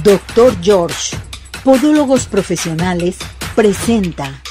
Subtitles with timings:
[0.00, 1.16] Doctor George,
[1.62, 3.18] Podólogos Profesionales,
[3.54, 4.42] presenta.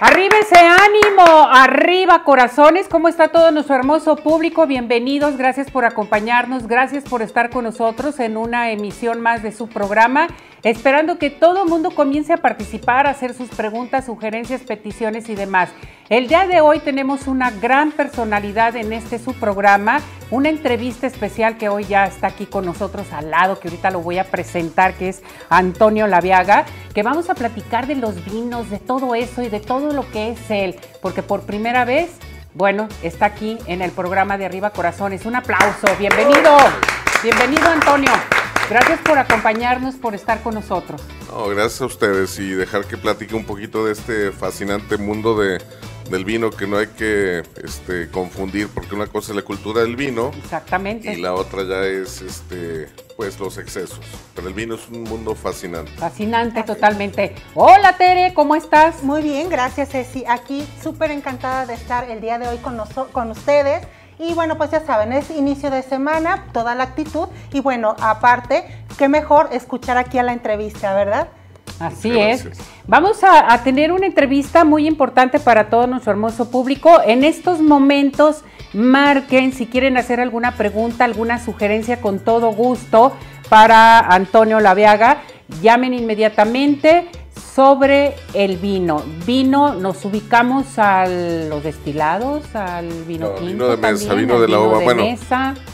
[0.00, 4.66] Arriba ese ánimo, arriba corazones, ¿cómo está todo nuestro hermoso público?
[4.66, 9.68] Bienvenidos, gracias por acompañarnos, gracias por estar con nosotros en una emisión más de su
[9.68, 10.26] programa,
[10.62, 15.70] esperando que todo mundo comience a participar, a hacer sus preguntas, sugerencias, peticiones y demás.
[16.08, 21.56] El día de hoy tenemos una gran personalidad en este su programa, una entrevista especial
[21.56, 24.94] que hoy ya está aquí con nosotros al lado, que ahorita lo voy a presentar,
[24.94, 29.48] que es Antonio Laviaga, que vamos a platicar de los vinos, de todo eso y
[29.48, 32.10] de todo lo que es él, porque por primera vez,
[32.54, 35.24] bueno, está aquí en el programa de Arriba Corazones.
[35.24, 36.56] Un aplauso, bienvenido,
[37.22, 38.12] bienvenido Antonio.
[38.72, 41.02] Gracias por acompañarnos, por estar con nosotros.
[41.50, 45.60] gracias a ustedes y dejar que platique un poquito de este fascinante mundo de,
[46.08, 49.94] del vino que no hay que este, confundir porque una cosa es la cultura del
[49.94, 51.12] vino exactamente.
[51.12, 54.00] y la otra ya es este pues los excesos.
[54.34, 55.92] Pero el vino es un mundo fascinante.
[55.98, 57.34] Fascinante totalmente.
[57.54, 60.24] Hola Tere cómo estás muy bien gracias Ceci.
[60.26, 62.80] Aquí súper encantada de estar el día de hoy con
[63.12, 63.86] con ustedes
[64.22, 67.28] y bueno, pues ya saben, es inicio de semana, toda la actitud.
[67.52, 68.64] Y bueno, aparte,
[68.96, 71.28] qué mejor escuchar aquí a la entrevista, ¿verdad?
[71.80, 72.46] Así es.
[72.86, 77.00] Vamos a, tener una entrevista muy importante para todo nuestro hermoso público.
[77.04, 83.12] En estos momentos, marquen si quieren hacer alguna pregunta, alguna sugerencia con todo gusto
[83.48, 85.22] para Antonio Laviaga.
[85.60, 87.08] Llamen inmediatamente
[87.54, 89.02] sobre el vino.
[89.26, 93.46] Vino, nos ubicamos a los destilados, al vino tinto.
[93.46, 94.80] Vino de mesa, vino de la uva.
[94.80, 95.04] Bueno,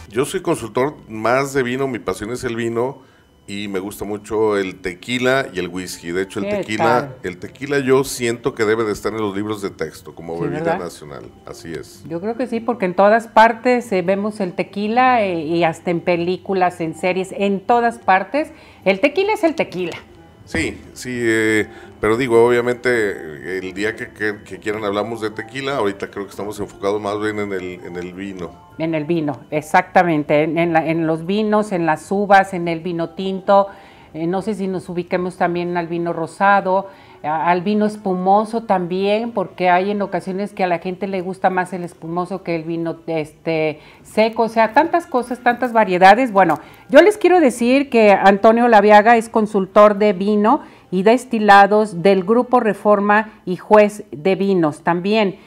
[0.08, 3.02] yo soy consultor más de vino, mi pasión es el vino
[3.48, 6.10] y me gusta mucho el tequila y el whisky.
[6.10, 9.62] De hecho, el tequila, el tequila yo siento que debe de estar en los libros
[9.62, 11.24] de texto como bebida nacional.
[11.46, 12.04] Así es.
[12.06, 15.90] Yo creo que sí, porque en todas partes eh, vemos el tequila eh, y hasta
[15.90, 18.52] en películas, en series, en todas partes.
[18.84, 19.96] El tequila es el tequila.
[20.48, 21.66] Sí, sí, eh,
[22.00, 24.08] pero digo, obviamente el día que,
[24.62, 28.14] quieran hablamos de tequila, ahorita creo que estamos enfocados más bien en el, en el
[28.14, 28.50] vino.
[28.78, 33.66] En el vino, exactamente, en, en, los vinos, en las uvas, en el vino tinto,
[34.14, 36.88] eh, no sé si nos ubiquemos también al vino rosado,
[37.22, 41.72] al vino espumoso también, porque hay en ocasiones que a la gente le gusta más
[41.72, 46.32] el espumoso que el vino este, seco, o sea, tantas cosas, tantas variedades.
[46.32, 52.22] Bueno, yo les quiero decir que Antonio Laviaga es consultor de vino y destilados del
[52.22, 55.38] Grupo Reforma y juez de vinos también.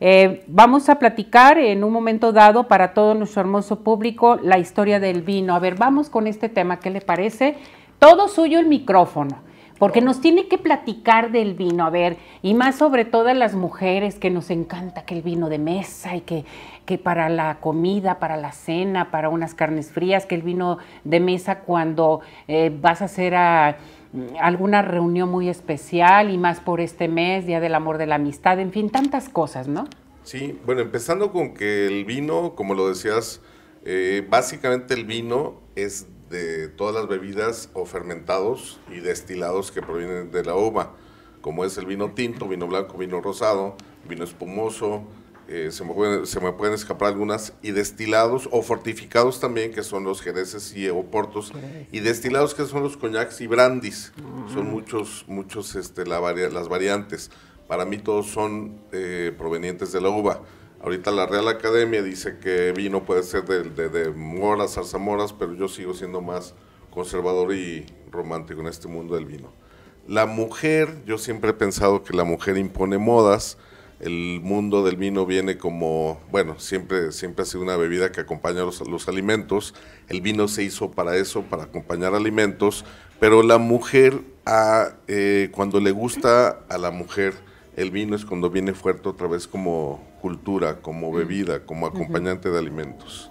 [0.00, 5.00] Eh, vamos a platicar en un momento dado para todo nuestro hermoso público la historia
[5.00, 5.54] del vino.
[5.54, 7.56] A ver, vamos con este tema, ¿qué le parece?
[7.98, 9.47] Todo suyo el micrófono
[9.78, 13.54] porque nos tiene que platicar del vino, a ver, y más sobre todo a las
[13.54, 16.44] mujeres que nos encanta que el vino de mesa y que,
[16.84, 21.20] que para la comida, para la cena, para unas carnes frías, que el vino de
[21.20, 23.76] mesa cuando eh, vas a hacer a,
[24.12, 28.16] mm, alguna reunión muy especial y más por este mes, Día del Amor de la
[28.16, 29.86] Amistad, en fin, tantas cosas, ¿no?
[30.24, 33.40] Sí, bueno, empezando con que el vino, como lo decías,
[33.84, 40.30] eh, básicamente el vino es de todas las bebidas o fermentados y destilados que provienen
[40.30, 40.94] de la uva,
[41.40, 43.76] como es el vino tinto, vino blanco, vino rosado,
[44.08, 45.04] vino espumoso,
[45.50, 49.82] eh, se, me pueden, se, me pueden, escapar algunas, y destilados o fortificados también, que
[49.82, 51.52] son los jereces y oportos,
[51.90, 54.12] y destilados que son los coñacs y brandis,
[54.52, 57.30] son muchos, muchos este, la las variantes.
[57.66, 60.42] Para mí todos son eh, provenientes de la uva.
[60.80, 65.54] Ahorita la Real Academia dice que vino puede ser de, de, de moras, zarzamoras, pero
[65.54, 66.54] yo sigo siendo más
[66.90, 69.52] conservador y romántico en este mundo del vino.
[70.06, 73.58] La mujer, yo siempre he pensado que la mujer impone modas,
[74.00, 78.60] el mundo del vino viene como, bueno, siempre, siempre ha sido una bebida que acompaña
[78.60, 79.74] los, los alimentos,
[80.08, 82.84] el vino se hizo para eso, para acompañar alimentos,
[83.18, 87.34] pero la mujer, ah, eh, cuando le gusta a la mujer,
[87.76, 92.58] el vino es cuando viene fuerte otra vez como cultura, como bebida, como acompañante de
[92.58, 93.30] alimentos.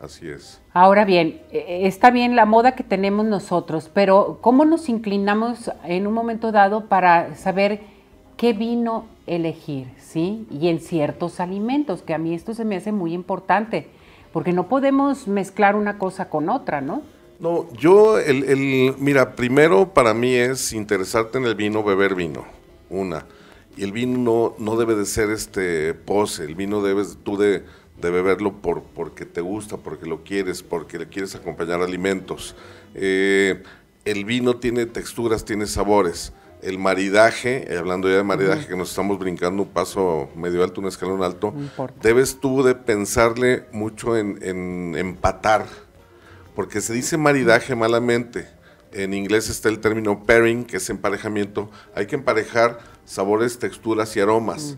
[0.00, 0.60] Así es.
[0.72, 5.72] Ahora bien, e, e, está bien la moda que tenemos nosotros, pero ¿cómo nos inclinamos
[5.82, 7.80] en un momento dado para saber
[8.36, 10.46] qué vino elegir, sí?
[10.48, 13.88] Y en ciertos alimentos, que a mí esto se me hace muy importante,
[14.32, 17.02] porque no podemos mezclar una cosa con otra, ¿no?
[17.40, 22.44] No, yo, el, el, mira, primero para mí es interesarte en el vino, beber vino,
[22.90, 23.26] una
[23.78, 27.62] y el vino no, debe de ser este pose, el vino debes tú de,
[28.00, 32.56] beberlo por, porque te gusta, porque lo quieres, porque le quieres acompañar alimentos.
[32.96, 33.62] Eh,
[34.04, 36.32] el vino tiene texturas, tiene sabores.
[36.60, 40.80] El maridaje, eh, hablando ya de maridaje, que nos estamos brincando un paso medio alto,
[40.80, 41.54] un escalón alto,
[42.02, 45.66] debes tú de pensarle mucho en, empatar
[46.56, 48.48] porque se dice maridaje malamente.
[48.90, 51.70] En inglés está el término pairing, que es emparejamiento.
[51.94, 54.76] Hay que emparejar sabores, texturas y aromas.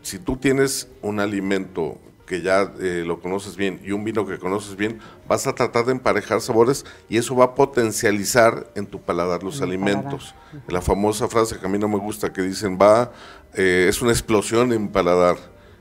[0.00, 4.38] Si tú tienes un alimento que ya eh, lo conoces bien y un vino que
[4.38, 9.00] conoces bien, vas a tratar de emparejar sabores y eso va a potencializar en tu
[9.00, 10.34] paladar los alimentos.
[10.68, 13.12] La famosa frase que a mí no me gusta que dicen va,
[13.54, 15.36] eh, es una explosión en paladar.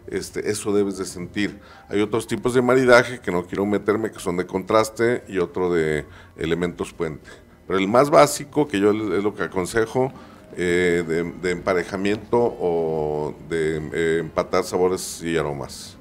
[0.07, 1.59] Este, eso debes de sentir.
[1.89, 5.71] Hay otros tipos de maridaje que no quiero meterme, que son de contraste y otro
[5.71, 6.05] de
[6.37, 7.29] elementos puente.
[7.67, 10.11] Pero el más básico, que yo es lo que aconsejo,
[10.57, 15.97] eh, de, emparejamiento o de empatar sabores y aromas.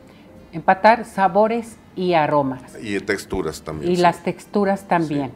[0.52, 2.62] Empatar sabores y aromas.
[2.80, 3.92] Y texturas también.
[3.92, 5.30] Y las texturas también.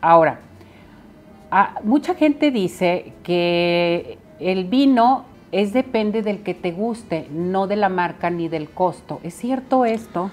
[0.00, 0.40] Ahora,
[1.84, 7.88] mucha gente dice que el vino es depende del que te guste, no de la
[7.88, 9.20] marca ni del costo.
[9.22, 10.30] ¿Es cierto esto?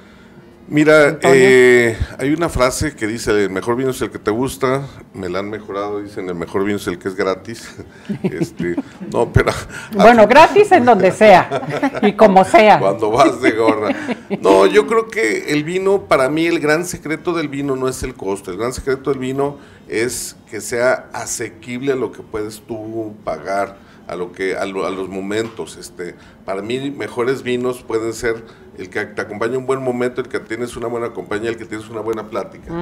[0.71, 4.83] Mira, eh, hay una frase que dice, el mejor vino es el que te gusta,
[5.15, 7.75] me la han mejorado, dicen, el mejor vino es el que es gratis.
[8.23, 8.75] este,
[9.11, 9.51] no, pero...
[9.95, 12.77] Bueno, gratis en donde sea y como sea.
[12.77, 13.95] Cuando vas de gorra.
[14.41, 18.03] No, yo creo que el vino, para mí, el gran secreto del vino no es
[18.03, 19.57] el costo, el gran secreto del vino
[19.87, 25.07] es que sea asequible a lo que puedes tú pagar a lo que a, los
[25.07, 25.77] momentos.
[25.77, 28.43] Este, para mí mejores vinos pueden ser
[28.79, 31.65] el que te acompaña un buen momento, el que tienes una buena compañía, el que
[31.65, 32.73] tienes una buena plática.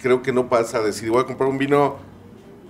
[0.00, 1.96] Creo que no pasa a decir voy a comprar un vino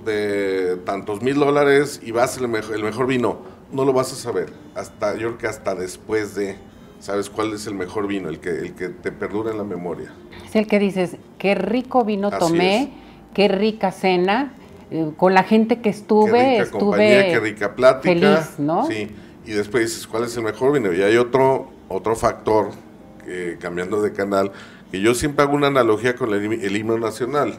[0.04, 3.38] de tantos mil dólares y va a ser el mejor, el mejor vino.
[3.72, 4.52] No lo vas a saber.
[4.74, 6.56] Hasta yo creo que hasta después de
[7.00, 10.12] sabes cuál es el mejor vino, el que el que te perdura en la memoria.
[10.46, 12.92] Es el que dices qué rico vino tomé,
[13.34, 14.54] qué rica cena
[14.90, 18.86] eh, con la gente que estuve, qué rica estuve compañía, qué rica plática, feliz, ¿no?
[18.86, 19.08] Sí,
[19.44, 20.92] y después dices, ¿cuál es el mejor vino?
[20.92, 22.70] Y hay otro, otro factor,
[23.60, 24.52] cambiando de canal,
[24.90, 27.58] que yo siempre hago una analogía con el, himno nacional.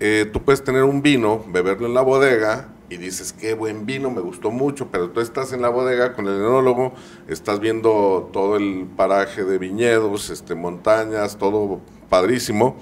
[0.00, 4.10] Eh, tú puedes tener un vino, beberlo en la bodega, y dices, qué buen vino,
[4.10, 6.92] me gustó mucho, pero tú estás en la bodega con el enólogo,
[7.26, 11.80] estás viendo todo el paraje de viñedos, este, montañas, todo
[12.10, 12.76] padrísimo,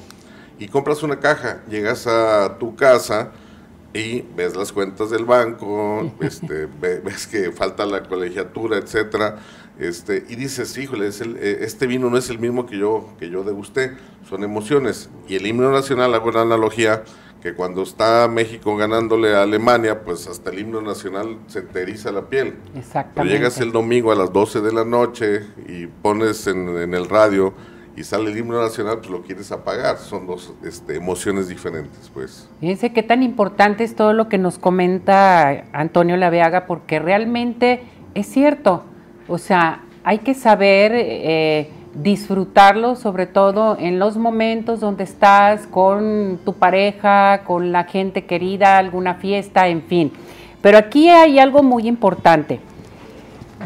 [0.58, 3.30] y compras una caja, llegas a tu casa,
[3.92, 9.38] y ves las cuentas del banco, este, ves que falta la colegiatura, etcétera,
[9.80, 13.42] este, y dices, híjole, eh, este vino no es el mismo que yo, que yo
[13.44, 13.96] degusté,
[14.28, 15.08] son emociones.
[15.26, 17.02] Y el himno nacional, hago una analogía,
[17.40, 22.12] que cuando está México ganándole a Alemania, pues hasta el himno nacional se te eriza
[22.12, 22.56] la piel.
[22.76, 23.34] Exactamente.
[23.34, 27.54] llegas el domingo a las 12 de la noche y pones en, en el radio
[27.96, 29.96] y sale el himno nacional, pues lo quieres apagar.
[29.96, 32.48] Son dos este, emociones diferentes, pues.
[32.60, 37.82] Fíjense qué tan importante es todo lo que nos comenta Antonio Laveaga, porque realmente
[38.14, 38.84] es cierto.
[39.30, 46.40] O sea, hay que saber eh, disfrutarlo, sobre todo en los momentos donde estás con
[46.44, 50.12] tu pareja, con la gente querida, alguna fiesta, en fin.
[50.60, 52.58] Pero aquí hay algo muy importante.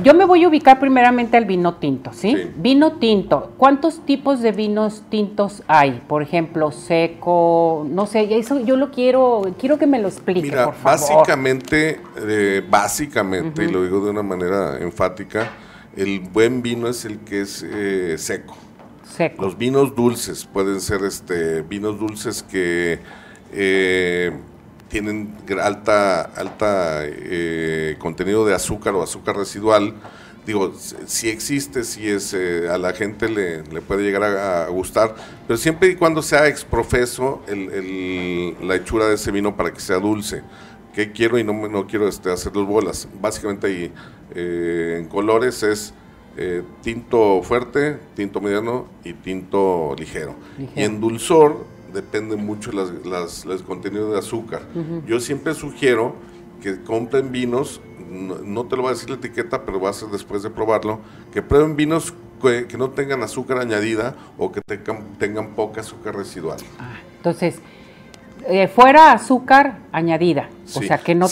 [0.03, 2.51] Yo me voy a ubicar primeramente al vino tinto, ¿sí?
[2.57, 3.53] Vino tinto.
[3.57, 6.03] ¿Cuántos tipos de vinos tintos hay?
[6.09, 10.65] Por ejemplo, seco, no sé, eso yo lo quiero, quiero que me lo explique, Mira,
[10.65, 10.99] por favor.
[10.99, 15.53] Básicamente, eh, básicamente, y lo digo de una manera enfática,
[15.97, 18.57] el buen vino es el que es eh, seco.
[19.05, 19.43] Seco.
[19.43, 22.99] Los vinos dulces pueden ser este vinos dulces que
[23.53, 24.33] eh,
[24.95, 29.93] tienen alta, alta eh, contenido de azúcar o azúcar residual.
[30.47, 30.73] Digo,
[31.07, 35.17] si existe, si es, eh, a la gente le, puede llegar a, gustar,
[35.49, 39.99] pero siempre y cuando sea exprofeso el, la hechura de ese vino para que sea
[39.99, 40.43] dulce.
[40.95, 43.09] ¿Qué quiero y no, no quiero este, hacer dos bolas?
[43.21, 43.93] Básicamente ahí
[44.33, 45.93] eh, en colores es
[46.83, 50.37] tinto fuerte, tinto mediano y tinto ligero.
[50.57, 50.73] ligero.
[50.77, 54.63] Y en dulzor depende mucho las, los contenidos de azúcar.
[55.07, 56.15] Yo siempre sugiero
[56.61, 60.09] que compren vinos, no, te lo voy a decir la etiqueta, pero va a ser
[60.09, 61.01] después de probarlo,
[61.33, 66.59] que prueben vinos que, no tengan azúcar añadida o que tengan, poca azúcar residual.
[66.79, 67.57] Ah, entonces,
[68.47, 70.51] eh, fuera azúcar añadida.
[70.75, 71.29] O sea, que no,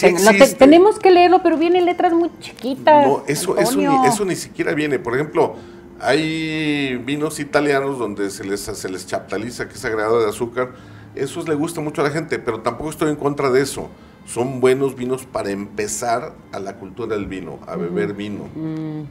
[0.59, 3.07] tenemos que leerlo, pero vienen letras muy chiquitas.
[3.07, 4.99] No, eso, eso, eso ni siquiera viene.
[4.99, 5.57] Por ejemplo,
[6.03, 10.73] hay vinos italianos donde se les, se les chaptaliza que es agregado de azúcar.
[11.15, 13.89] Eso le gusta mucho a la gente, pero tampoco estoy en contra de eso.
[14.25, 18.45] Son buenos vinos para empezar a la cultura del vino, a beber vino.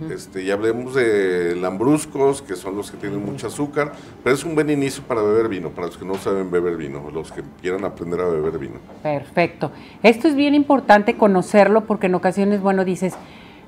[0.09, 3.91] este, ya hablemos de lambruscos, que son los que tienen mucho azúcar,
[4.23, 7.09] pero es un buen inicio para beber vino, para los que no saben beber vino,
[7.13, 8.75] los que quieran aprender a beber vino.
[9.03, 9.71] Perfecto.
[10.01, 13.13] Esto es bien importante conocerlo porque en ocasiones, bueno, dices,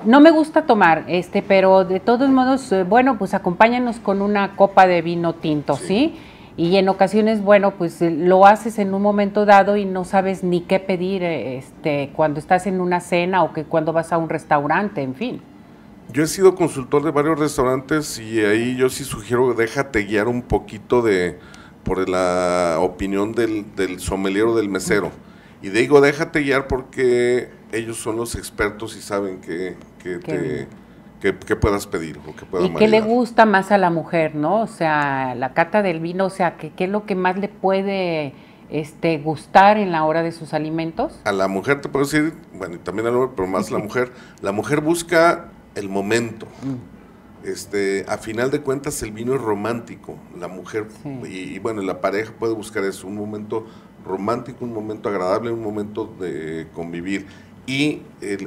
[0.05, 4.55] no me gusta tomar, este, pero de todos modos, eh, bueno, pues acompáñanos con una
[4.55, 6.15] copa de vino tinto, ¿sí?
[6.55, 10.43] y en ocasiones, bueno, pues eh, lo haces en un momento dado y no sabes
[10.43, 14.17] ni qué pedir eh, este, cuando estás en una cena o que cuando vas a
[14.17, 15.41] un restaurante, en fin.
[16.11, 20.43] Yo he sido consultor de varios restaurantes y ahí yo sí sugiero déjate guiar un
[20.43, 21.39] poquito de
[21.83, 25.11] por la opinión del, del sommelier o del mesero.
[25.61, 30.67] Y digo, déjate guiar porque ellos son los expertos y saben que, que te
[31.31, 34.61] que, puedas pedir o que puedas ¿Y qué le gusta más a la mujer, no?
[34.61, 38.33] O sea, la cata del vino, o sea, ¿qué, es lo que más le puede
[38.69, 41.17] este, gustar en la hora de sus alimentos?
[41.23, 44.11] A la mujer te puedo decir, bueno, y también al hombre, pero más la mujer,
[44.41, 46.47] la mujer busca el momento.
[46.61, 47.47] Mm.
[47.47, 50.87] Este, a final de cuentas el vino es romántico, la mujer
[51.25, 53.65] y, y, bueno, la pareja puede buscar eso, un momento
[54.05, 57.27] romántico, un momento agradable, un momento de convivir
[57.65, 58.01] y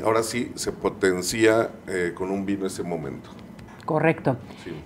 [0.04, 3.30] ahora sí se potencia eh, con un vino ese momento.
[3.86, 4.36] Correcto.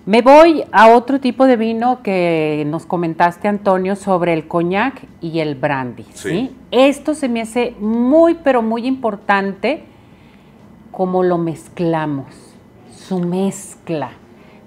[0.05, 5.39] Me voy a otro tipo de vino que nos comentaste, Antonio, sobre el coñac y
[5.39, 6.05] el brandy.
[6.13, 6.55] Sí.
[6.69, 9.83] Esto se me hace muy, pero muy importante
[10.91, 12.27] como lo mezclamos,
[12.95, 14.11] su mezcla,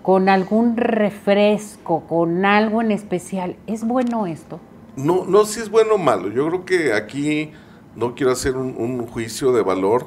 [0.02, 3.56] con algún refresco, con algo en especial.
[3.68, 4.58] ¿Es bueno esto?
[4.96, 6.28] No, no si es bueno o malo.
[6.28, 7.52] Yo creo que aquí
[7.96, 10.06] no quiero hacer un, juicio de valor.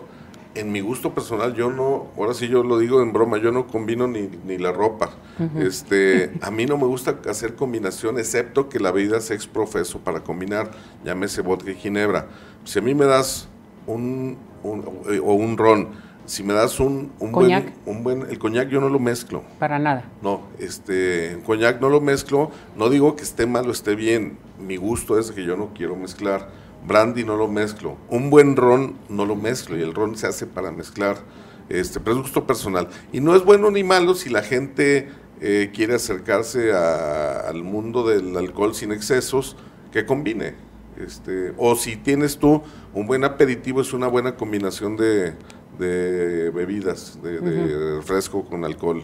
[0.55, 3.67] En mi gusto personal, yo no, ahora sí yo lo digo en broma, yo no
[3.67, 5.11] combino ni, ni la ropa.
[5.59, 10.21] este, a mí no me gusta hacer combinación, excepto que la bebida sea exprofeso para
[10.21, 10.71] combinar,
[11.05, 12.27] llámese vodka y ginebra.
[12.63, 13.47] Si a mí me das
[13.85, 15.89] un, o un ron,
[16.25, 19.43] si me das un, un buen, un buen, el coñac yo no lo mezclo.
[19.59, 20.05] Para nada.
[20.23, 24.39] No, este, el coñac no lo mezclo, no digo que esté mal o esté bien,
[24.59, 26.49] mi gusto es que yo no quiero mezclar
[26.87, 30.47] brandy no lo mezclo, un buen ron no lo mezclo y el ron se hace
[30.47, 31.17] para mezclar,
[31.69, 32.87] este, pero es gusto personal.
[33.11, 35.09] Y no es bueno ni malo si la gente
[35.41, 39.55] eh, quiere acercarse al mundo del alcohol sin excesos,
[39.91, 40.55] que combine.
[40.97, 42.63] Este, o si tienes tú
[42.93, 45.35] un buen aperitivo, es una buena combinación de,
[45.77, 49.03] bebidas, de, de fresco con alcohol.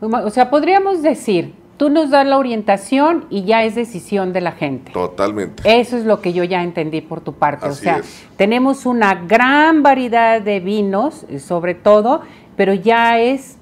[0.00, 4.50] O sea, podríamos decir Tú nos das la orientación y ya es decisión de la
[4.50, 4.90] gente.
[4.90, 5.62] Totalmente.
[5.80, 7.68] Eso es lo que yo ya entendí por tu parte.
[7.68, 8.02] o sea,
[8.36, 12.22] tenemos una gran variedad de vinos, eh, sobre todo,
[12.56, 13.58] pero ya es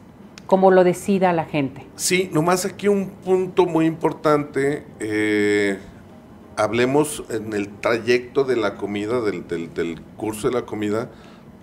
[0.46, 1.86] como lo decida la gente.
[1.96, 4.86] Sí, nomás aquí un punto muy importante.
[4.98, 5.78] Eh,
[6.56, 11.10] hablemos en el trayecto de la comida, del, del curso de la comida.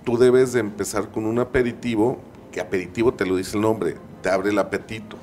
[0.03, 2.19] Tú debes de empezar con un aperitivo,
[2.51, 5.17] que aperitivo te lo dice el nombre, te abre el apetito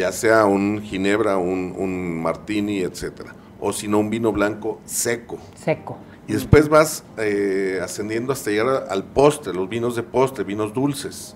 [0.00, 5.38] ya sea un ginebra, un, un martini, etcétera, o si no un vino blanco seco.
[5.54, 5.98] Seco.
[6.26, 11.34] Y después vas eh, ascendiendo hasta llegar al postre, los vinos de postre, vinos dulces,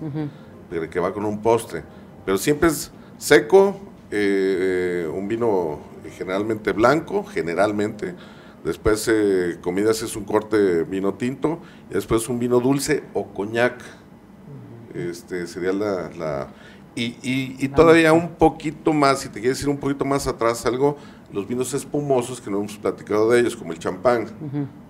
[0.89, 1.83] que va con un postre.
[2.25, 3.77] Pero siempre es seco,
[4.09, 5.79] eh, un vino
[6.17, 8.15] generalmente blanco, generalmente.
[8.63, 11.59] Después eh, comidas es un corte vino tinto,
[11.91, 13.79] y después un vino dulce o coñac.
[14.95, 16.47] Este sería la
[16.95, 20.95] y, y, todavía un poquito más, si te quieres ir un poquito más atrás, algo,
[21.31, 24.27] los vinos espumosos que no hemos platicado de ellos, como el champán.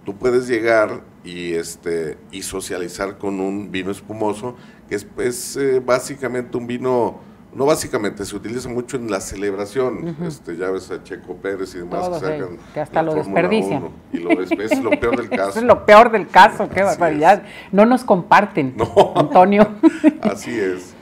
[0.06, 4.56] Tú puedes llegar y, este, y socializar con un vino espumoso,
[4.88, 7.20] que es, eh, básicamente un vino,
[7.56, 10.16] no básicamente, se utiliza mucho en la celebración.
[10.28, 12.58] este, ya ves a Checo Pérez y demás que sacan.
[12.72, 13.90] Que hasta lo desperdician.
[14.14, 15.58] y lo es lo peor del caso.
[15.58, 17.42] es lo peor del caso, qué barbaridad.
[17.72, 18.76] No nos comparten,
[19.16, 19.68] Antonio.
[20.22, 20.94] Así es.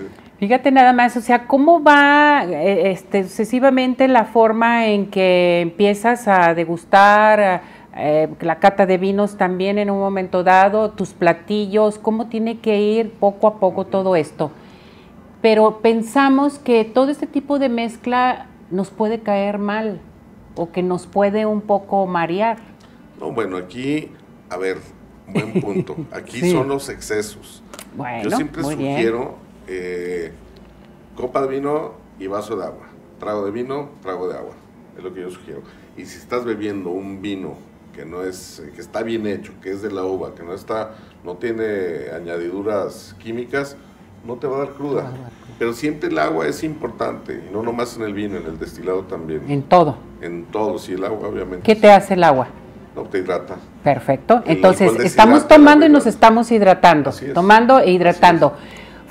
[0.44, 6.28] Fíjate nada más, o sea, ¿cómo va eh, este, sucesivamente la forma en que empiezas
[6.28, 7.62] a degustar
[7.96, 12.82] eh, la cata de vinos también en un momento dado, tus platillos, cómo tiene que
[12.82, 14.52] ir poco a poco todo esto?
[15.42, 20.02] Pero pensamos que todo este tipo de mezcla nos puede caer mal
[20.56, 22.58] o que nos puede un poco marear.
[23.18, 24.12] No, bueno, aquí,
[24.50, 24.80] a ver,
[25.26, 25.96] buen punto.
[26.12, 27.64] Aquí son los excesos.
[27.96, 30.32] Bueno, Yo siempre sugiero eh,
[31.16, 32.88] copa de vino y vaso de agua.
[33.20, 34.54] Trago de vino, trago de agua.
[34.98, 35.62] Es lo que yo sugiero.
[35.98, 37.56] Y si estás bebiendo un vino
[37.94, 40.96] que no es, que está bien hecho, que es de la uva, que no está,
[41.24, 43.78] no tiene añadiduras químicas,
[44.26, 45.12] no te va a dar cruda.
[45.60, 49.04] Pero siempre el agua es importante, y no nomás en el vino, en el destilado
[49.04, 49.44] también.
[49.48, 49.98] En todo.
[50.22, 51.62] En todo, sí, el agua obviamente.
[51.62, 52.48] ¿Qué te hace el agua?
[52.96, 53.56] No, te hidrata.
[53.84, 54.42] Perfecto.
[54.46, 57.12] Entonces, estamos tomando y nos estamos hidratando.
[57.34, 58.54] Tomando e hidratando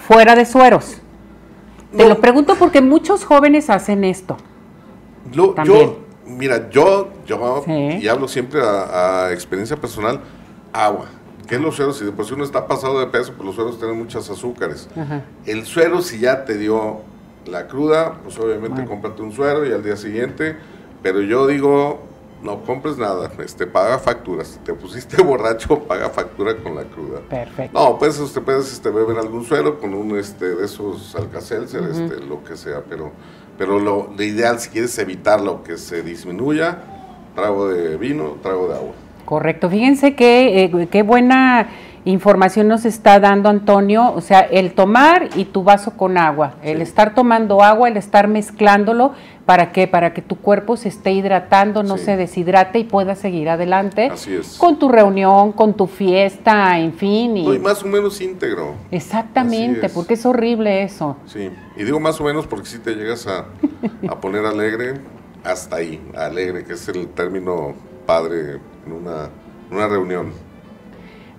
[0.06, 0.98] fuera de sueros.
[1.96, 4.36] Te lo pregunto porque muchos jóvenes hacen esto.
[5.32, 10.20] yo, mira, yo, yo y hablo siempre a, experiencia personal,
[10.72, 11.06] agua.
[11.46, 11.98] ¿Qué es los sueros?
[11.98, 14.88] Si después uno está pasado de peso, pues los sueros tienen muchos azúcares.
[15.44, 17.00] El suero, si ya te dio
[17.46, 20.56] la cruda, pues obviamente cómprate un suero y al día siguiente
[21.02, 22.00] Pero yo digo,
[22.42, 24.48] no compres nada, este, paga facturas.
[24.48, 27.20] Si te pusiste borracho, paga factura con la cruda.
[27.28, 27.78] Perfecto.
[27.78, 32.20] No, pues usted puede este, beber algún suero con un este, de esos alcacelser, este,
[32.20, 33.12] lo que sea, pero,
[33.56, 36.78] pero lo, lo ideal, si quieres evitarlo, que se disminuya,
[37.34, 38.92] trago de vino, trago de agua.
[39.24, 39.70] Correcto.
[39.70, 41.68] Fíjense que eh, qué buena
[42.04, 46.82] información nos está dando Antonio, o sea, el tomar y tu vaso con agua, el
[46.82, 49.12] estar tomando agua, el estar mezclándolo,
[49.46, 49.86] ¿para qué?
[49.86, 52.06] Para que tu cuerpo se esté hidratando, no Sí.
[52.06, 54.56] se deshidrate y pueda seguir adelante Así es.
[54.58, 57.36] con tu reunión, con tu fiesta, en fin.
[57.36, 58.74] Y No, y más o menos íntegro.
[58.90, 59.92] Exactamente, es.
[59.92, 61.16] porque es horrible eso.
[61.26, 63.46] Sí, y digo más o menos porque si te llegas a,
[64.08, 64.94] a poner alegre,
[65.44, 67.74] hasta ahí, alegre, que es el término
[68.06, 69.28] padre en una,
[69.70, 70.32] en una reunión.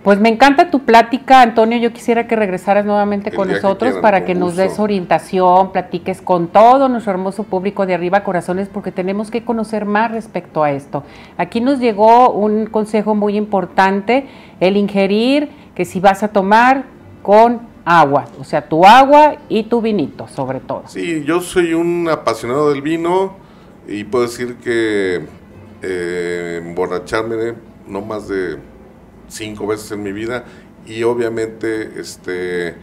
[0.04, 1.78] Pues me encanta tu plática, Antonio.
[1.78, 6.22] Yo quisiera que regresaras nuevamente El con que nosotros para que nos des orientación, platiques
[6.22, 10.72] con todo nuestro hermoso público de arriba corazones, porque tenemos que conocer más respecto a
[10.72, 11.04] esto.
[11.38, 14.28] Aquí nos llegó un consejo muy importante,
[14.60, 16.84] el ingerir, que si vas a tomar
[17.22, 20.84] con agua, o sea, tu agua y tu vinito, sobre todo.
[20.88, 23.38] Sí, yo soy un apasionado del vino
[23.88, 25.26] y puedo decir que
[25.82, 27.54] eh, emborracharme
[27.88, 28.58] no más de
[29.28, 30.44] cinco veces en mi vida
[30.86, 32.76] y obviamente este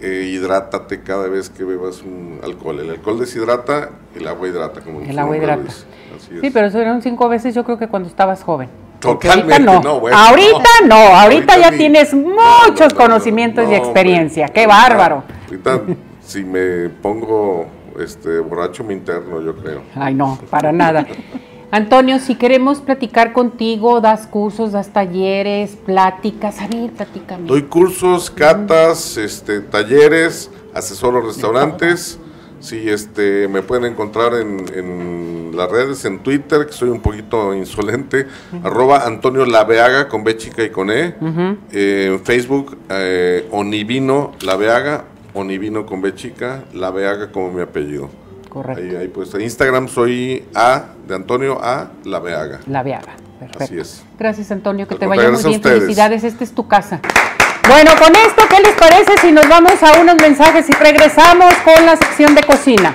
[0.00, 2.80] eh, hidrátate cada vez que bebas un alcohol.
[2.80, 5.70] El alcohol deshidrata, el agua hidrata, como El agua hidrata.
[5.70, 8.68] Sí, pero eso eran cinco veces yo creo que cuando estabas joven.
[8.98, 9.82] Totalmente, ahorita no.
[9.82, 10.94] no, bueno, ahorita no, no.
[10.94, 14.48] ahorita, Ahorita ya ni- tienes muchos no, conocimientos no, y experiencia.
[14.48, 15.24] ¡Qué bárbaro!
[15.46, 15.80] Ahorita,
[16.20, 17.66] si me pongo
[17.98, 19.82] este borracho me interno, yo creo.
[19.94, 21.06] Ay, no, para nada.
[21.74, 26.60] Antonio, si queremos platicar contigo, das cursos, das talleres, pláticas.
[26.60, 27.46] A ver, platícame.
[27.46, 32.18] Doy cursos, catas, este, talleres, asesoro restaurantes.
[32.60, 37.54] Sí, este, me pueden encontrar en, en las redes, en Twitter, que soy un poquito
[37.54, 38.26] insolente,
[38.62, 41.14] arroba Antonio Laveaga con B chica y con E.
[41.72, 48.10] Eh, en Facebook, eh, Onivino Laveaga, Onivino con B chica, Laveaga como mi apellido.
[48.52, 48.82] Correcto.
[48.82, 52.60] Ahí, ahí pues, en Instagram soy A de Antonio A Laveaga.
[52.66, 53.14] La Viaga.
[53.40, 53.64] Perfecto.
[53.64, 54.04] Así es.
[54.18, 55.62] Gracias, Antonio, que Al te contrario, vaya muy bien.
[55.62, 57.00] Felicidades, esta es tu casa.
[57.66, 61.86] Bueno, con esto, ¿qué les parece si nos vamos a unos mensajes y regresamos con
[61.86, 62.94] la sección de cocina?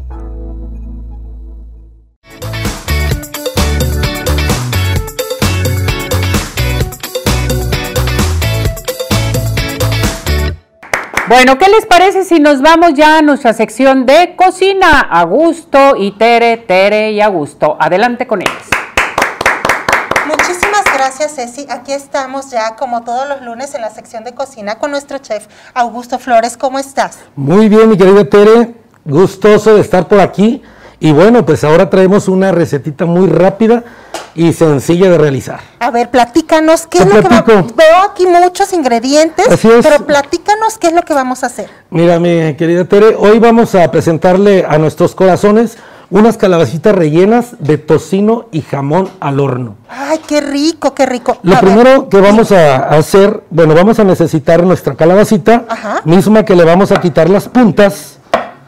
[11.31, 14.99] Bueno, ¿qué les parece si nos vamos ya a nuestra sección de cocina?
[14.99, 17.77] Augusto y Tere, Tere y Augusto.
[17.79, 18.63] Adelante con ellos.
[20.27, 21.67] Muchísimas gracias, Ceci.
[21.69, 25.47] Aquí estamos ya, como todos los lunes, en la sección de cocina con nuestro chef
[25.73, 26.57] Augusto Flores.
[26.57, 27.19] ¿Cómo estás?
[27.37, 28.75] Muy bien, mi querida Tere.
[29.05, 30.61] Gustoso de estar por aquí.
[30.99, 33.85] Y bueno, pues ahora traemos una recetita muy rápida
[34.35, 35.59] y sencilla de realizar.
[35.79, 37.73] A ver, platícanos qué Te es lo que va- platico.
[37.75, 39.85] Veo aquí muchos ingredientes, Así es.
[39.85, 41.69] pero platícanos qué es lo que vamos a hacer.
[41.89, 45.77] Mira, mi querida Tere, hoy vamos a presentarle a nuestros corazones
[46.09, 49.75] unas calabacitas rellenas de tocino y jamón al horno.
[49.89, 51.37] Ay, qué rico, qué rico.
[51.43, 56.01] Lo A ver, primero que vamos a hacer, bueno, vamos a necesitar nuestra calabacita, Ajá.
[56.03, 58.17] misma que le vamos a quitar las puntas.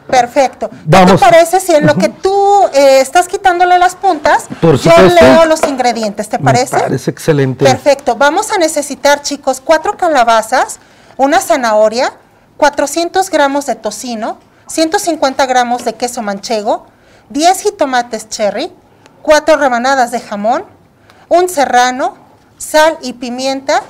[0.06, 0.68] Perfecto.
[0.68, 1.12] ¿Qué Vamos.
[1.12, 5.46] te parece si en lo que tú eh, estás quitándole las puntas, Por yo leo
[5.46, 6.28] los ingredientes?
[6.28, 6.76] ¿Te parece?
[6.76, 7.64] Me parece excelente.
[7.64, 8.16] Perfecto.
[8.16, 10.78] Vamos a necesitar, chicos, cuatro calabazas,
[11.16, 12.12] una zanahoria,
[12.56, 16.86] 400 gramos de tocino, 150 gramos de queso manchego,
[17.30, 18.72] 10 jitomates cherry,
[19.22, 20.64] cuatro rebanadas de jamón,
[21.28, 22.16] un serrano,
[22.58, 23.82] sal y pimienta.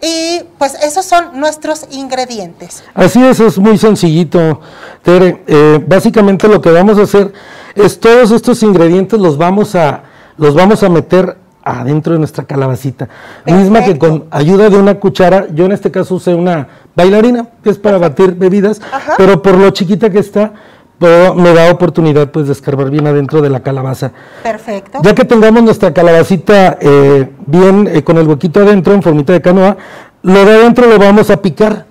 [0.00, 2.84] Y pues esos son nuestros ingredientes.
[2.94, 4.60] Así es, es muy sencillito,
[5.02, 5.42] Tere.
[5.46, 7.32] Eh, básicamente lo que vamos a hacer
[7.74, 10.02] es todos estos ingredientes los vamos a,
[10.36, 13.08] los vamos a meter adentro de nuestra calabacita.
[13.44, 17.70] Misma que con ayuda de una cuchara, yo en este caso usé una bailarina, que
[17.70, 19.14] es para batir bebidas, Ajá.
[19.16, 20.52] pero por lo chiquita que está,
[20.98, 24.12] puedo- me da oportunidad pues de escarbar bien adentro de la calabaza.
[24.42, 24.98] Perfecto.
[25.02, 29.40] Ya que tengamos nuestra calabacita eh, bien eh, con el huequito adentro en formita de
[29.42, 29.76] canoa,
[30.22, 31.86] lo de adentro lo vamos a picar.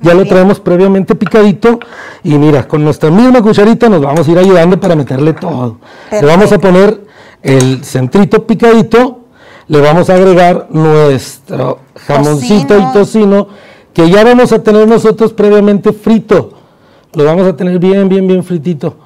[0.00, 0.28] Ya lo bien.
[0.28, 1.80] traemos previamente picadito
[2.22, 5.78] y mira, con nuestra misma cucharita nos vamos a ir ayudando para meterle todo.
[6.12, 7.00] Le vamos a poner
[7.42, 9.24] el centrito picadito,
[9.66, 12.90] le vamos a agregar nuestro jamoncito Tocino.
[12.90, 13.48] y tocino
[13.92, 16.52] que ya vamos a tener nosotros previamente frito.
[17.14, 18.96] Lo vamos a tener bien, bien, bien fritito.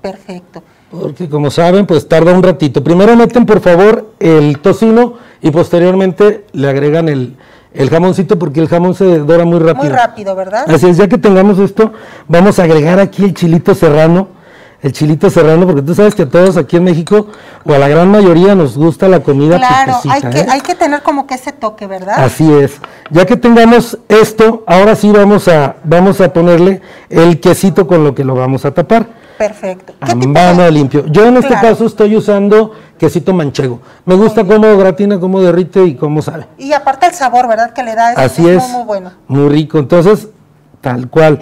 [0.00, 0.62] Perfecto.
[0.90, 2.82] Porque como saben, pues tarda un ratito.
[2.82, 7.36] Primero meten por favor el tocino y posteriormente le agregan el,
[7.74, 9.90] el jamoncito porque el jamón se dora muy rápido.
[9.90, 10.64] Muy rápido, ¿verdad?
[10.66, 11.92] Así es, ya que tengamos esto,
[12.26, 14.28] vamos a agregar aquí el chilito serrano.
[14.80, 17.26] El chilito serrano, porque tú sabes que a todos aquí en México,
[17.64, 20.46] o a la gran mayoría, nos gusta la comida Claro, hay que, ¿eh?
[20.48, 22.14] hay que tener como que ese toque, ¿verdad?
[22.16, 22.80] Así es.
[23.10, 28.14] Ya que tengamos esto, ahora sí vamos a, vamos a ponerle el quesito con lo
[28.14, 29.06] que lo vamos a tapar.
[29.36, 29.94] Perfecto.
[30.00, 31.06] A ¿Qué tipo mano de- limpio.
[31.06, 31.68] Yo en este Claro.
[31.70, 33.80] caso estoy usando quesito manchego.
[34.04, 36.46] Me gusta cómo gratina, cómo derrite y cómo sabe.
[36.56, 37.72] Y aparte el sabor, ¿verdad?
[37.72, 38.62] Que le da es, Así es.
[38.62, 39.10] muy, muy bueno.
[39.26, 39.78] Muy rico.
[39.78, 40.28] Entonces,
[40.80, 41.40] tal cual.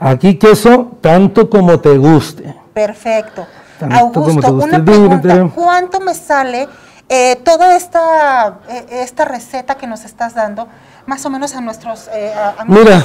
[0.00, 2.54] Aquí queso, tanto como te guste.
[2.86, 3.44] Perfecto.
[3.80, 5.50] Tanto Augusto, una pregunta.
[5.52, 6.68] ¿Cuánto me sale
[7.08, 10.68] eh, toda esta, eh, esta receta que nos estás dando,
[11.06, 12.84] más o menos a nuestros eh, a- amigos?
[12.84, 13.04] Mira,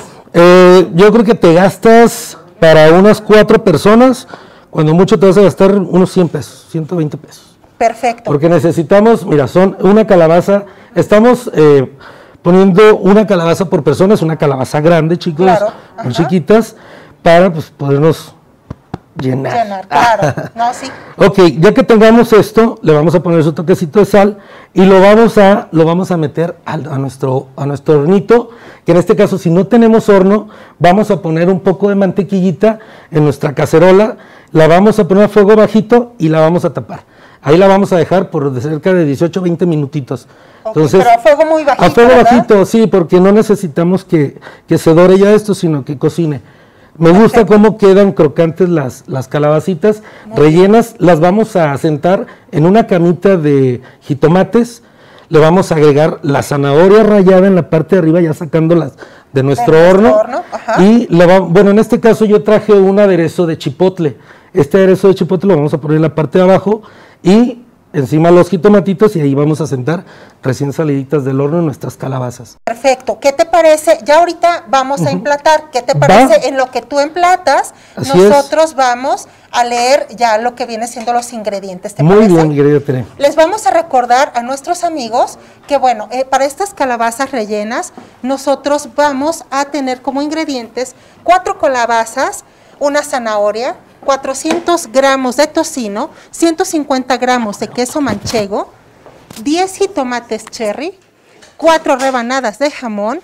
[0.93, 4.27] yo creo que te gastas para unas cuatro personas,
[4.69, 7.57] cuando mucho te vas a gastar unos 100 pesos, 120 pesos.
[7.79, 8.23] Perfecto.
[8.25, 11.51] Porque necesitamos, mira, son una calabaza, estamos
[12.43, 16.11] poniendo una calabaza por persona, es una calabaza grande, chicos, Claro, ajá.
[16.11, 16.75] chiquitas,
[17.23, 18.35] para pues, podernos
[19.19, 19.53] llenar.
[19.53, 20.33] Llenar, claro.
[20.55, 20.87] No, sí.
[21.17, 24.37] Ok, ya que tengamos esto, le vamos a poner su toquecito de sal
[24.73, 28.49] y lo vamos a, lo vamos a meter al- a, nuestro, a nuestro hornito,
[28.85, 30.47] que en este caso si no tenemos horno,
[30.79, 32.79] vamos a poner un poco de mantequillita
[33.11, 34.17] en nuestra cacerola,
[34.51, 37.01] la vamos a poner a fuego bajito y la vamos a tapar.
[37.41, 40.27] Ahí la vamos a dejar por de cerca de 18 o 20 minutitos.
[40.63, 42.23] Ok, pero a fuego muy bajito, A fuego ¿verdad?
[42.31, 46.41] bajito, sí, porque no necesitamos que, que se dore ya esto, sino que cocine.
[46.97, 50.03] Me gusta cómo quedan crocantes las, las calabacitas
[50.35, 50.95] rellenas.
[50.99, 54.83] Las vamos a sentar en una camita de jitomates.
[55.29, 58.93] Le vamos a agregar la zanahoria rallada en la parte de arriba, ya sacándolas
[59.31, 60.21] de nuestro horno.
[60.79, 64.17] Y le va- bueno, en este caso yo traje un aderezo de chipotle.
[64.53, 66.83] Este aderezo de chipotle lo vamos a poner en la parte de abajo
[67.23, 67.62] y
[67.93, 70.03] encima los jitomatitos y ahí vamos a sentar
[70.41, 72.57] recién saliditas del horno nuestras calabazas.
[72.63, 73.19] Perfecto.
[73.19, 73.99] ¿Qué te parece?
[74.03, 75.69] Ya ahorita vamos a emplatar.
[75.71, 76.07] ¿Qué te Va.
[76.07, 76.47] parece?
[76.47, 78.15] En lo que tú emplatas, Así es.
[78.29, 81.93] nosotros vamos a leer ya lo que viene siendo los ingredientes.
[81.93, 82.33] ¿Te Muy parece?
[82.33, 83.05] bien, mi querida Tere.
[83.19, 88.89] Les vamos a recordar a nuestros amigos que, bueno, eh, para estas calabazas rellenas, nosotros
[88.95, 92.43] vamos a tener como ingredientes cuatro calabazas,
[92.79, 98.71] una zanahoria, 400 gramos de tocino, 150 gramos de queso manchego,
[99.43, 100.97] 10 jitomates cherry,
[101.57, 103.21] cuatro rebanadas de jamón,